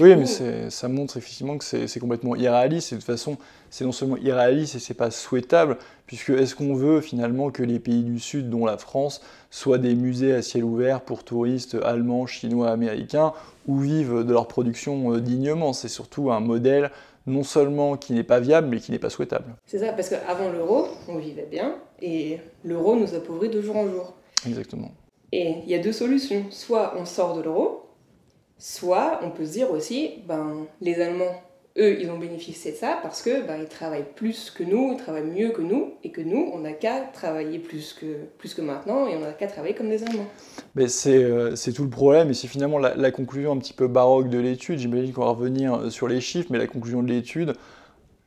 oui, 0.00 0.16
mais 0.16 0.70
ça 0.70 0.88
montre 0.88 1.16
effectivement 1.16 1.56
que 1.56 1.64
c'est 1.64 2.00
complètement 2.00 2.34
irréaliste, 2.34 2.92
et 2.92 2.96
de 2.96 3.00
toute 3.00 3.06
façon, 3.06 3.38
c'est 3.70 3.84
non 3.84 3.92
seulement 3.92 4.16
irréaliste 4.16 4.74
et 4.74 4.78
c'est 4.80 4.94
pas 4.94 5.10
souhaitable, 5.10 5.78
puisque 6.06 6.30
est-ce 6.30 6.54
qu'on 6.54 6.74
veut 6.74 7.00
finalement 7.00 7.50
que 7.50 7.62
les 7.62 7.78
pays 7.78 8.02
du 8.02 8.18
Sud, 8.18 8.50
dont 8.50 8.66
la 8.66 8.78
France, 8.78 9.22
soient 9.54 9.78
des 9.78 9.94
musées 9.94 10.34
à 10.34 10.42
ciel 10.42 10.64
ouvert 10.64 11.00
pour 11.00 11.22
touristes 11.22 11.76
allemands, 11.84 12.26
chinois, 12.26 12.70
américains, 12.70 13.32
ou 13.68 13.78
vivent 13.78 14.24
de 14.24 14.32
leur 14.32 14.48
production 14.48 15.12
euh, 15.12 15.20
dignement 15.20 15.72
C'est 15.72 15.88
surtout 15.88 16.32
un 16.32 16.40
modèle 16.40 16.90
non 17.28 17.44
seulement 17.44 17.96
qui 17.96 18.14
n'est 18.14 18.24
pas 18.24 18.40
viable, 18.40 18.66
mais 18.68 18.80
qui 18.80 18.90
n'est 18.90 18.98
pas 18.98 19.10
souhaitable. 19.10 19.54
C'est 19.64 19.78
ça, 19.78 19.92
parce 19.92 20.08
qu'avant 20.08 20.50
l'euro, 20.50 20.88
on 21.08 21.18
vivait 21.18 21.46
bien, 21.48 21.76
et 22.02 22.40
l'euro 22.64 22.96
nous 22.96 23.14
appauvrit 23.14 23.48
de 23.48 23.62
jour 23.62 23.76
en 23.76 23.86
jour. 23.86 24.14
Exactement. 24.44 24.90
Et 25.30 25.54
il 25.64 25.70
y 25.70 25.74
a 25.74 25.78
deux 25.78 25.92
solutions. 25.92 26.46
Soit 26.50 26.94
on 26.98 27.04
sort 27.04 27.36
de 27.36 27.42
l'euro, 27.42 27.86
soit 28.58 29.20
on 29.22 29.30
peut 29.30 29.46
se 29.46 29.52
dire 29.52 29.70
aussi, 29.70 30.14
ben, 30.26 30.66
les 30.80 31.00
Allemands 31.00 31.40
eux, 31.76 32.00
ils 32.00 32.08
ont 32.10 32.18
bénéficié 32.18 32.72
de 32.72 32.76
ça 32.76 32.98
parce 33.02 33.20
que 33.20 33.44
ben, 33.46 33.56
ils 33.60 33.68
travaillent 33.68 34.06
plus 34.14 34.50
que 34.50 34.62
nous, 34.62 34.92
ils 34.92 34.96
travaillent 34.96 35.24
mieux 35.24 35.50
que 35.50 35.60
nous, 35.60 35.94
et 36.04 36.10
que 36.10 36.20
nous, 36.20 36.50
on 36.52 36.58
n'a 36.58 36.72
qu'à 36.72 37.00
travailler 37.00 37.58
plus 37.58 37.92
que, 37.92 38.06
plus 38.38 38.54
que 38.54 38.62
maintenant, 38.62 39.08
et 39.08 39.16
on 39.16 39.20
n'a 39.20 39.32
qu'à 39.32 39.48
travailler 39.48 39.74
comme 39.74 39.88
des 39.88 40.02
Allemands. 40.04 40.28
Mais 40.76 40.86
euh, 41.06 41.56
c'est 41.56 41.72
tout 41.72 41.82
le 41.82 41.90
problème, 41.90 42.30
et 42.30 42.34
c'est 42.34 42.46
finalement 42.46 42.78
la, 42.78 43.10
conclusion 43.10 43.52
un 43.52 43.58
petit 43.58 43.72
peu 43.72 43.88
baroque 43.88 44.28
de 44.28 44.38
l'étude. 44.38 44.78
J'imagine 44.78 45.12
qu'on 45.12 45.24
va 45.24 45.30
revenir 45.30 45.74
euh, 45.74 45.90
sur 45.90 46.06
les 46.06 46.20
chiffres, 46.20 46.48
mais 46.50 46.58
la 46.58 46.68
conclusion 46.68 47.02
de 47.02 47.08
l'étude, 47.08 47.54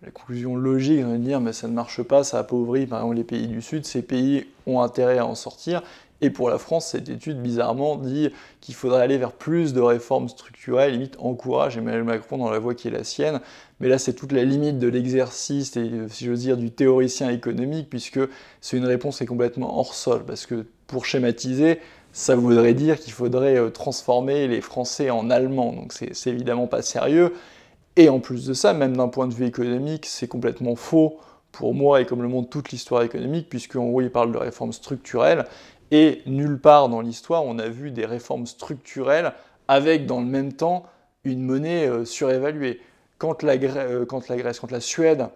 la 0.02 0.12
conclusion 0.12 0.56
logique, 0.58 1.02
on 1.06 1.12
va 1.12 1.18
dire, 1.18 1.40
mais 1.40 1.54
ça 1.54 1.68
ne 1.68 1.74
marche 1.74 2.04
pas, 2.04 2.24
ça 2.24 2.40
appauvrit 2.40 2.86
par 2.86 3.00
exemple 3.00 3.16
les 3.16 3.24
pays 3.24 3.48
du 3.48 3.62
Sud, 3.62 3.86
ces 3.86 4.02
pays 4.02 4.46
ont 4.68 4.82
intérêt 4.82 5.18
à 5.18 5.26
en 5.26 5.36
sortir, 5.36 5.82
et 6.22 6.30
pour 6.32 6.50
la 6.50 6.58
France, 6.58 6.88
cette 6.88 7.10
étude, 7.10 7.42
bizarrement, 7.42 7.96
dit 7.96 8.30
qu'il 8.60 8.74
faudrait 8.74 9.04
aller 9.04 9.18
vers 9.18 9.34
plus 9.34 9.74
de 9.74 9.82
réformes 9.82 10.30
structurelles, 10.30 10.94
limite 10.94 11.16
encourage 11.20 11.78
Emmanuel 11.78 12.04
Macron 12.04 12.38
dans 12.38 12.50
la 12.50 12.58
voie 12.58 12.74
qui 12.74 12.88
est 12.88 12.92
la 12.92 13.04
sienne. 13.04 13.40
Mais 13.80 13.88
là, 13.88 14.00
c'est 14.00 14.14
toute 14.14 14.32
la 14.32 14.44
limite 14.44 14.80
de 14.80 14.88
l'exercice 14.88 15.74
si 15.74 16.26
j'ose 16.26 16.40
dire, 16.40 16.58
du 16.58 16.72
théoricien 16.72 17.30
économique, 17.30 17.90
puisque 17.90 18.20
c'est 18.62 18.78
une 18.78 18.86
réponse 18.86 19.18
qui 19.18 19.24
est 19.24 19.28
complètement 19.28 19.78
hors 19.80 19.94
sol. 19.94 20.24
Parce 20.26 20.48
que, 20.48 20.66
pour 20.88 21.06
schématiser, 21.06 21.80
ça 22.14 22.36
voudrait 22.36 22.74
dire 22.74 23.00
qu'il 23.00 23.14
faudrait 23.14 23.58
euh, 23.58 23.70
transformer 23.70 24.48
les 24.48 24.62
Français 24.62 25.12
en 25.12 25.30
Allemands. 25.30 25.74
Donc 25.74 25.94
c'est 25.94 26.30
évidemment 26.32 26.66
pas 26.66 26.82
sérieux. 26.82 27.34
Et 27.96 28.10
en 28.10 28.20
plus 28.20 28.48
de 28.48 28.54
ça, 28.54 28.74
même 28.74 28.98
d'un 28.98 29.08
point 29.08 29.28
de 29.28 29.34
vue 29.34 29.46
économique, 29.46 30.08
c'est 30.08 30.28
complètement 30.28 30.76
faux 30.76 31.20
pour 31.52 31.74
moi 31.74 32.02
et 32.02 32.06
comme 32.06 32.22
le 32.22 32.28
montre 32.28 32.50
toute 32.50 32.72
l'histoire 32.72 33.02
économique, 33.02 33.50
puisqu'en 33.50 33.88
gros 33.88 34.02
il 34.02 34.12
parle 34.12 34.32
de 34.32 34.38
réformes 34.38 34.74
structurelles, 34.74 35.46
et 35.92 36.22
nulle 36.26 36.60
part 36.60 36.90
dans 36.90 37.02
l'histoire, 37.02 37.44
on 37.46 37.60
a 37.60 37.70
vu 37.70 37.92
des 37.92 38.06
réformes 38.06 38.46
structurelles 38.46 39.34
avec 39.68 40.06
dans 40.06 40.20
le 40.20 40.26
même 40.26 40.54
temps 40.54 40.86
une 41.24 41.42
monnaie 41.42 41.88
euh, 41.88 42.06
surévaluée. 42.06 42.82
Quand 43.18 43.44
la, 43.44 43.54
euh, 43.54 44.06
quand 44.06 44.28
la, 44.28 44.38
Grèce, 44.38 44.60
quand 44.60 44.72
la 44.72 44.80
Suède 44.80 45.28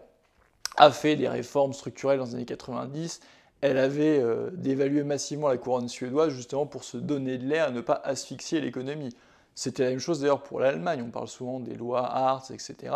a 0.77 0.91
fait 0.91 1.15
des 1.15 1.27
réformes 1.27 1.73
structurelles 1.73 2.19
dans 2.19 2.25
les 2.25 2.35
années 2.35 2.45
90, 2.45 3.21
elle 3.61 3.77
avait 3.77 4.19
euh, 4.19 4.49
dévalué 4.53 5.03
massivement 5.03 5.49
la 5.49 5.57
couronne 5.57 5.87
suédoise 5.87 6.33
justement 6.33 6.65
pour 6.65 6.83
se 6.83 6.97
donner 6.97 7.37
de 7.37 7.45
l'air 7.45 7.69
et 7.69 7.71
ne 7.71 7.81
pas 7.81 8.01
asphyxier 8.03 8.61
l'économie. 8.61 9.15
C'était 9.53 9.83
la 9.83 9.89
même 9.89 9.99
chose 9.99 10.21
d'ailleurs 10.21 10.43
pour 10.43 10.59
l'Allemagne, 10.59 11.03
on 11.05 11.11
parle 11.11 11.27
souvent 11.27 11.59
des 11.59 11.75
lois 11.75 12.09
Hartz, 12.09 12.51
etc. 12.51 12.93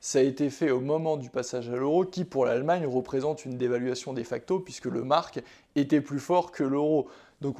Ça 0.00 0.20
a 0.20 0.22
été 0.22 0.48
fait 0.48 0.70
au 0.70 0.80
moment 0.80 1.16
du 1.16 1.28
passage 1.28 1.68
à 1.68 1.76
l'euro, 1.76 2.04
qui 2.04 2.24
pour 2.24 2.46
l'Allemagne 2.46 2.86
représente 2.86 3.44
une 3.44 3.58
dévaluation 3.58 4.12
de 4.12 4.22
facto, 4.22 4.60
puisque 4.60 4.86
le 4.86 5.02
marque 5.02 5.40
était 5.74 6.00
plus 6.00 6.20
fort 6.20 6.52
que 6.52 6.62
l'euro. 6.62 7.08
Donc 7.40 7.56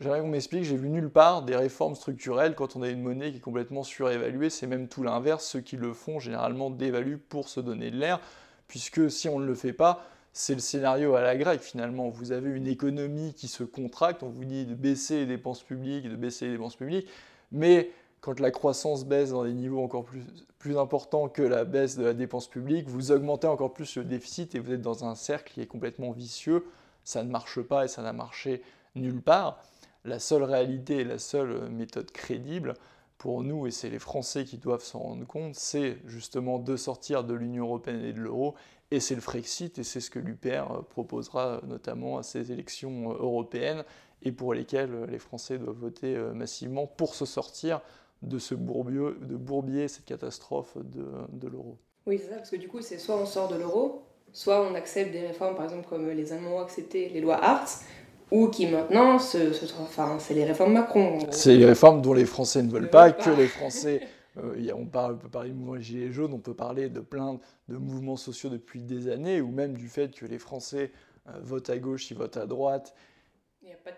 j'aimerais 0.00 0.20
qu'on 0.20 0.28
m'explique, 0.28 0.64
j'ai 0.64 0.76
vu 0.76 0.88
nulle 0.88 1.10
part 1.10 1.42
des 1.42 1.54
réformes 1.54 1.94
structurelles 1.94 2.54
quand 2.54 2.74
on 2.74 2.82
a 2.82 2.88
une 2.88 3.02
monnaie 3.02 3.30
qui 3.30 3.36
est 3.36 3.40
complètement 3.40 3.84
surévaluée, 3.84 4.50
c'est 4.50 4.66
même 4.66 4.88
tout 4.88 5.02
l'inverse, 5.02 5.44
ceux 5.44 5.60
qui 5.60 5.76
le 5.76 5.92
font 5.92 6.18
généralement 6.18 6.70
dévaluent 6.70 7.18
pour 7.18 7.48
se 7.48 7.60
donner 7.60 7.90
de 7.90 7.96
l'air, 7.96 8.20
puisque 8.66 9.10
si 9.10 9.28
on 9.28 9.38
ne 9.38 9.46
le 9.46 9.54
fait 9.54 9.72
pas, 9.72 10.04
c'est 10.32 10.54
le 10.54 10.60
scénario 10.60 11.14
à 11.14 11.20
la 11.20 11.36
grecque 11.36 11.62
finalement. 11.62 12.08
Vous 12.08 12.32
avez 12.32 12.50
une 12.50 12.66
économie 12.66 13.34
qui 13.34 13.48
se 13.48 13.62
contracte, 13.62 14.22
on 14.22 14.28
vous 14.28 14.44
dit 14.44 14.64
de 14.64 14.74
baisser 14.74 15.18
les 15.18 15.26
dépenses 15.26 15.62
publiques, 15.62 16.08
de 16.08 16.16
baisser 16.16 16.46
les 16.46 16.52
dépenses 16.52 16.76
publiques, 16.76 17.08
mais 17.52 17.90
quand 18.20 18.40
la 18.40 18.50
croissance 18.50 19.04
baisse 19.04 19.30
dans 19.30 19.44
des 19.44 19.54
niveaux 19.54 19.82
encore 19.82 20.04
plus, 20.04 20.22
plus 20.58 20.76
importants 20.78 21.28
que 21.28 21.42
la 21.42 21.64
baisse 21.64 21.96
de 21.96 22.04
la 22.04 22.12
dépense 22.12 22.48
publique, 22.48 22.88
vous 22.88 23.12
augmentez 23.12 23.46
encore 23.46 23.72
plus 23.72 23.96
le 23.96 24.04
déficit 24.04 24.54
et 24.54 24.58
vous 24.58 24.72
êtes 24.72 24.82
dans 24.82 25.04
un 25.04 25.14
cercle 25.14 25.52
qui 25.52 25.60
est 25.60 25.66
complètement 25.66 26.10
vicieux. 26.10 26.66
Ça 27.04 27.22
ne 27.22 27.30
marche 27.30 27.60
pas 27.62 27.84
et 27.84 27.88
ça 27.88 28.02
n'a 28.02 28.12
marché 28.12 28.62
nulle 28.94 29.22
part. 29.22 29.62
La 30.04 30.18
seule 30.18 30.42
réalité 30.42 30.98
et 30.98 31.04
la 31.04 31.18
seule 31.18 31.70
méthode 31.70 32.10
crédible 32.10 32.74
pour 33.18 33.42
nous, 33.42 33.66
et 33.66 33.70
c'est 33.70 33.90
les 33.90 33.98
Français 33.98 34.44
qui 34.44 34.56
doivent 34.56 34.82
s'en 34.82 35.00
rendre 35.00 35.26
compte, 35.26 35.54
c'est 35.54 35.98
justement 36.06 36.58
de 36.58 36.76
sortir 36.76 37.22
de 37.22 37.34
l'Union 37.34 37.66
européenne 37.66 38.02
et 38.02 38.14
de 38.14 38.20
l'euro, 38.20 38.54
et 38.90 38.98
c'est 38.98 39.14
le 39.14 39.20
Frexit, 39.20 39.78
et 39.78 39.84
c'est 39.84 40.00
ce 40.00 40.08
que 40.08 40.18
l'UPR 40.18 40.84
proposera 40.88 41.60
notamment 41.66 42.16
à 42.16 42.22
ces 42.22 42.50
élections 42.50 43.12
européennes, 43.12 43.84
et 44.22 44.32
pour 44.32 44.54
lesquelles 44.54 45.04
les 45.04 45.18
Français 45.18 45.58
doivent 45.58 45.76
voter 45.76 46.16
massivement 46.34 46.86
pour 46.86 47.14
se 47.14 47.26
sortir 47.26 47.82
de 48.22 48.38
ce 48.38 48.54
bourbier, 48.54 49.00
de 49.22 49.36
bourbier 49.36 49.88
cette 49.88 50.04
catastrophe 50.04 50.76
de, 50.76 51.06
de 51.32 51.48
l'euro. 51.48 51.78
Oui, 52.06 52.18
c'est 52.18 52.30
ça, 52.30 52.36
parce 52.36 52.50
que 52.50 52.56
du 52.56 52.68
coup, 52.68 52.80
c'est 52.80 52.98
soit 52.98 53.16
on 53.16 53.26
sort 53.26 53.48
de 53.48 53.56
l'euro, 53.56 54.02
soit 54.32 54.66
on 54.70 54.74
accepte 54.74 55.12
des 55.12 55.26
réformes, 55.26 55.54
par 55.54 55.64
exemple, 55.64 55.86
comme 55.88 56.08
les 56.10 56.32
Allemands 56.32 56.56
ont 56.56 56.62
accepté 56.62 57.08
les 57.08 57.20
lois 57.20 57.42
Hartz, 57.42 57.84
ou 58.30 58.48
qui 58.48 58.66
maintenant, 58.66 59.18
se, 59.18 59.38
enfin, 59.80 60.16
c'est 60.18 60.34
les 60.34 60.44
réformes 60.44 60.72
Macron. 60.72 61.18
C'est 61.30 61.56
les 61.56 61.66
réformes 61.66 62.00
dont 62.00 62.14
les 62.14 62.26
Français 62.26 62.62
ne 62.62 62.70
veulent 62.70 62.90
pas, 62.90 63.12
que 63.12 63.30
les 63.30 63.48
Français. 63.48 64.02
Euh, 64.38 64.72
on, 64.76 64.86
parle, 64.86 65.14
on 65.14 65.18
peut 65.18 65.28
parler 65.28 65.50
du 65.50 65.56
mouvement 65.56 65.80
Gilets 65.80 66.12
jaunes, 66.12 66.32
on 66.32 66.38
peut 66.38 66.54
parler 66.54 66.88
de 66.88 67.00
plein 67.00 67.40
de 67.68 67.76
mouvements 67.76 68.16
sociaux 68.16 68.48
depuis 68.48 68.80
des 68.80 69.08
années, 69.08 69.40
ou 69.40 69.50
même 69.50 69.76
du 69.76 69.88
fait 69.88 70.14
que 70.14 70.24
les 70.24 70.38
Français 70.38 70.92
euh, 71.28 71.32
votent 71.42 71.70
à 71.70 71.78
gauche, 71.78 72.10
ils 72.12 72.16
votent 72.16 72.36
à 72.36 72.46
droite, 72.46 72.94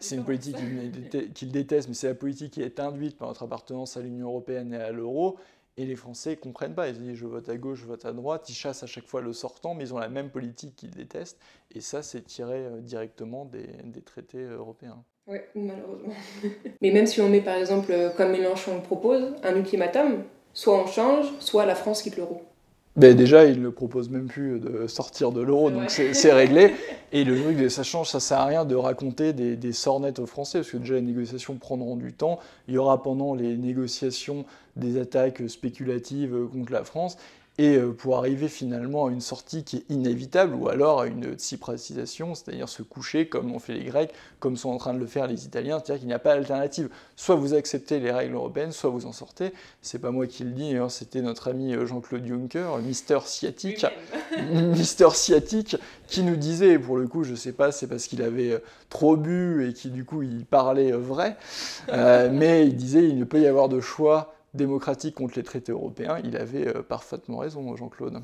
c'est 0.00 0.16
une 0.16 0.24
politique 0.24 0.56
qu'ils 1.34 1.50
détestent, 1.52 1.88
mais 1.88 1.94
c'est 1.94 2.08
la 2.08 2.14
politique 2.14 2.52
qui 2.52 2.62
est 2.62 2.80
induite 2.80 3.16
par 3.16 3.28
notre 3.28 3.44
appartenance 3.44 3.96
à 3.96 4.00
l'Union 4.00 4.28
européenne 4.28 4.72
et 4.74 4.76
à 4.76 4.90
l'euro. 4.90 5.38
Et 5.78 5.86
les 5.86 5.96
Français 5.96 6.30
ne 6.30 6.34
comprennent 6.36 6.74
pas. 6.74 6.88
Ils 6.88 6.98
disent 6.98 7.14
je 7.14 7.26
vote 7.26 7.48
à 7.48 7.56
gauche, 7.56 7.80
je 7.80 7.86
vote 7.86 8.04
à 8.04 8.12
droite. 8.12 8.48
Ils 8.50 8.54
chassent 8.54 8.82
à 8.82 8.86
chaque 8.86 9.06
fois 9.06 9.22
le 9.22 9.32
sortant, 9.32 9.74
mais 9.74 9.84
ils 9.84 9.94
ont 9.94 9.98
la 9.98 10.10
même 10.10 10.30
politique 10.30 10.76
qu'ils 10.76 10.90
détestent. 10.90 11.38
Et 11.74 11.80
ça, 11.80 12.02
c'est 12.02 12.22
tiré 12.22 12.66
euh, 12.66 12.80
directement 12.80 13.46
des, 13.46 13.68
des 13.84 14.02
traités 14.02 14.42
européens. 14.42 15.02
Oui, 15.26 15.38
malheureusement. 15.54 16.14
mais 16.82 16.90
même 16.90 17.06
si 17.06 17.20
on 17.20 17.28
met 17.28 17.40
par 17.40 17.54
exemple, 17.56 17.90
euh, 17.90 18.10
comme 18.10 18.32
Mélenchon 18.32 18.76
le 18.76 18.82
propose, 18.82 19.34
un 19.42 19.56
ultimatum, 19.56 20.24
soit 20.52 20.82
on 20.82 20.86
change, 20.86 21.26
soit 21.38 21.64
la 21.64 21.74
France 21.74 22.02
quitte 22.02 22.16
l'euro. 22.16 22.42
Ben 22.94 23.16
déjà, 23.16 23.46
il 23.46 23.62
ne 23.62 23.70
propose 23.70 24.10
même 24.10 24.26
plus 24.26 24.60
de 24.60 24.86
sortir 24.86 25.32
de 25.32 25.40
l'euro, 25.40 25.70
donc 25.70 25.90
c'est 25.90 26.32
réglé. 26.32 26.74
Et 27.12 27.24
le 27.24 27.40
truc, 27.40 27.70
ça 27.70 27.82
change, 27.82 28.10
ça 28.10 28.20
sert 28.20 28.38
à 28.38 28.44
rien 28.44 28.64
de 28.66 28.74
raconter 28.74 29.32
des, 29.32 29.56
des 29.56 29.72
sornettes 29.72 30.18
aux 30.18 30.26
Français, 30.26 30.58
parce 30.58 30.70
que 30.70 30.76
déjà 30.76 30.94
les 30.94 31.02
négociations 31.02 31.54
prendront 31.54 31.96
du 31.96 32.12
temps. 32.12 32.38
Il 32.68 32.74
y 32.74 32.78
aura 32.78 33.02
pendant 33.02 33.34
les 33.34 33.56
négociations 33.56 34.44
des 34.76 35.00
attaques 35.00 35.42
spéculatives 35.48 36.36
contre 36.52 36.72
la 36.72 36.84
France 36.84 37.16
et 37.58 37.76
euh, 37.76 37.92
pour 37.92 38.16
arriver 38.16 38.48
finalement 38.48 39.06
à 39.06 39.10
une 39.10 39.20
sortie 39.20 39.62
qui 39.62 39.78
est 39.78 39.84
inévitable, 39.90 40.54
ou 40.54 40.68
alors 40.68 41.02
à 41.02 41.06
une 41.06 41.38
cypratisation, 41.38 42.34
c'est-à-dire 42.34 42.68
se 42.68 42.82
coucher 42.82 43.28
comme 43.28 43.52
l'ont 43.52 43.58
fait 43.58 43.74
les 43.74 43.84
Grecs, 43.84 44.12
comme 44.40 44.56
sont 44.56 44.70
en 44.70 44.78
train 44.78 44.94
de 44.94 44.98
le 44.98 45.06
faire 45.06 45.26
les 45.26 45.44
Italiens, 45.44 45.78
c'est-à-dire 45.78 46.00
qu'il 46.00 46.08
n'y 46.08 46.14
a 46.14 46.18
pas 46.18 46.34
d'alternative. 46.34 46.88
Soit 47.14 47.34
vous 47.34 47.52
acceptez 47.52 48.00
les 48.00 48.10
règles 48.10 48.34
européennes, 48.34 48.72
soit 48.72 48.88
vous 48.88 49.04
en 49.04 49.12
sortez. 49.12 49.52
C'est 49.82 49.98
pas 49.98 50.10
moi 50.10 50.26
qui 50.26 50.44
le 50.44 50.52
dis, 50.52 50.76
hein, 50.76 50.88
c'était 50.88 51.20
notre 51.20 51.48
ami 51.48 51.74
euh, 51.74 51.84
Jean-Claude 51.84 52.26
Juncker, 52.26 52.78
Mister 52.82 53.18
Sciatique, 53.26 53.84
Mister 54.52 55.10
Sciatique, 55.12 55.76
qui 56.06 56.22
nous 56.22 56.36
disait, 56.36 56.78
pour 56.78 56.96
le 56.96 57.06
coup, 57.06 57.22
je 57.22 57.34
sais 57.34 57.52
pas, 57.52 57.70
c'est 57.70 57.86
parce 57.86 58.06
qu'il 58.06 58.22
avait 58.22 58.52
euh, 58.52 58.58
trop 58.88 59.16
bu 59.16 59.68
et 59.68 59.74
qui 59.74 59.90
du 59.90 60.04
coup 60.04 60.22
il 60.22 60.44
parlait 60.44 60.92
vrai, 60.92 61.36
mais 61.90 62.66
il 62.66 62.76
disait 62.76 63.08
il 63.08 63.18
ne 63.18 63.24
peut 63.24 63.40
y 63.40 63.46
avoir 63.46 63.68
de 63.68 63.80
choix 63.80 64.34
démocratique 64.54 65.14
contre 65.14 65.34
les 65.36 65.42
traités 65.42 65.72
européens, 65.72 66.18
il 66.24 66.36
avait 66.36 66.68
euh, 66.68 66.82
parfaitement 66.82 67.38
raison, 67.38 67.74
Jean-Claude. 67.76 68.22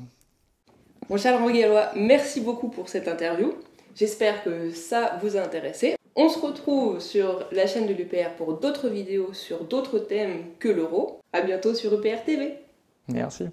Mon 1.09 1.17
cher 1.17 1.39
Laurent 1.39 1.87
merci 1.95 2.41
beaucoup 2.41 2.69
pour 2.69 2.89
cette 2.89 3.07
interview. 3.07 3.53
J'espère 3.95 4.43
que 4.43 4.71
ça 4.71 5.17
vous 5.21 5.37
a 5.37 5.41
intéressé. 5.41 5.95
On 6.15 6.29
se 6.29 6.39
retrouve 6.39 6.99
sur 6.99 7.47
la 7.51 7.65
chaîne 7.65 7.87
de 7.87 7.93
l'UPR 7.93 8.35
pour 8.37 8.59
d'autres 8.59 8.89
vidéos 8.89 9.33
sur 9.33 9.63
d'autres 9.63 9.99
thèmes 9.99 10.43
que 10.59 10.69
l'euro. 10.69 11.19
A 11.33 11.41
bientôt 11.41 11.73
sur 11.73 11.93
UPR 11.93 12.23
TV. 12.25 12.57
Merci. 13.07 13.45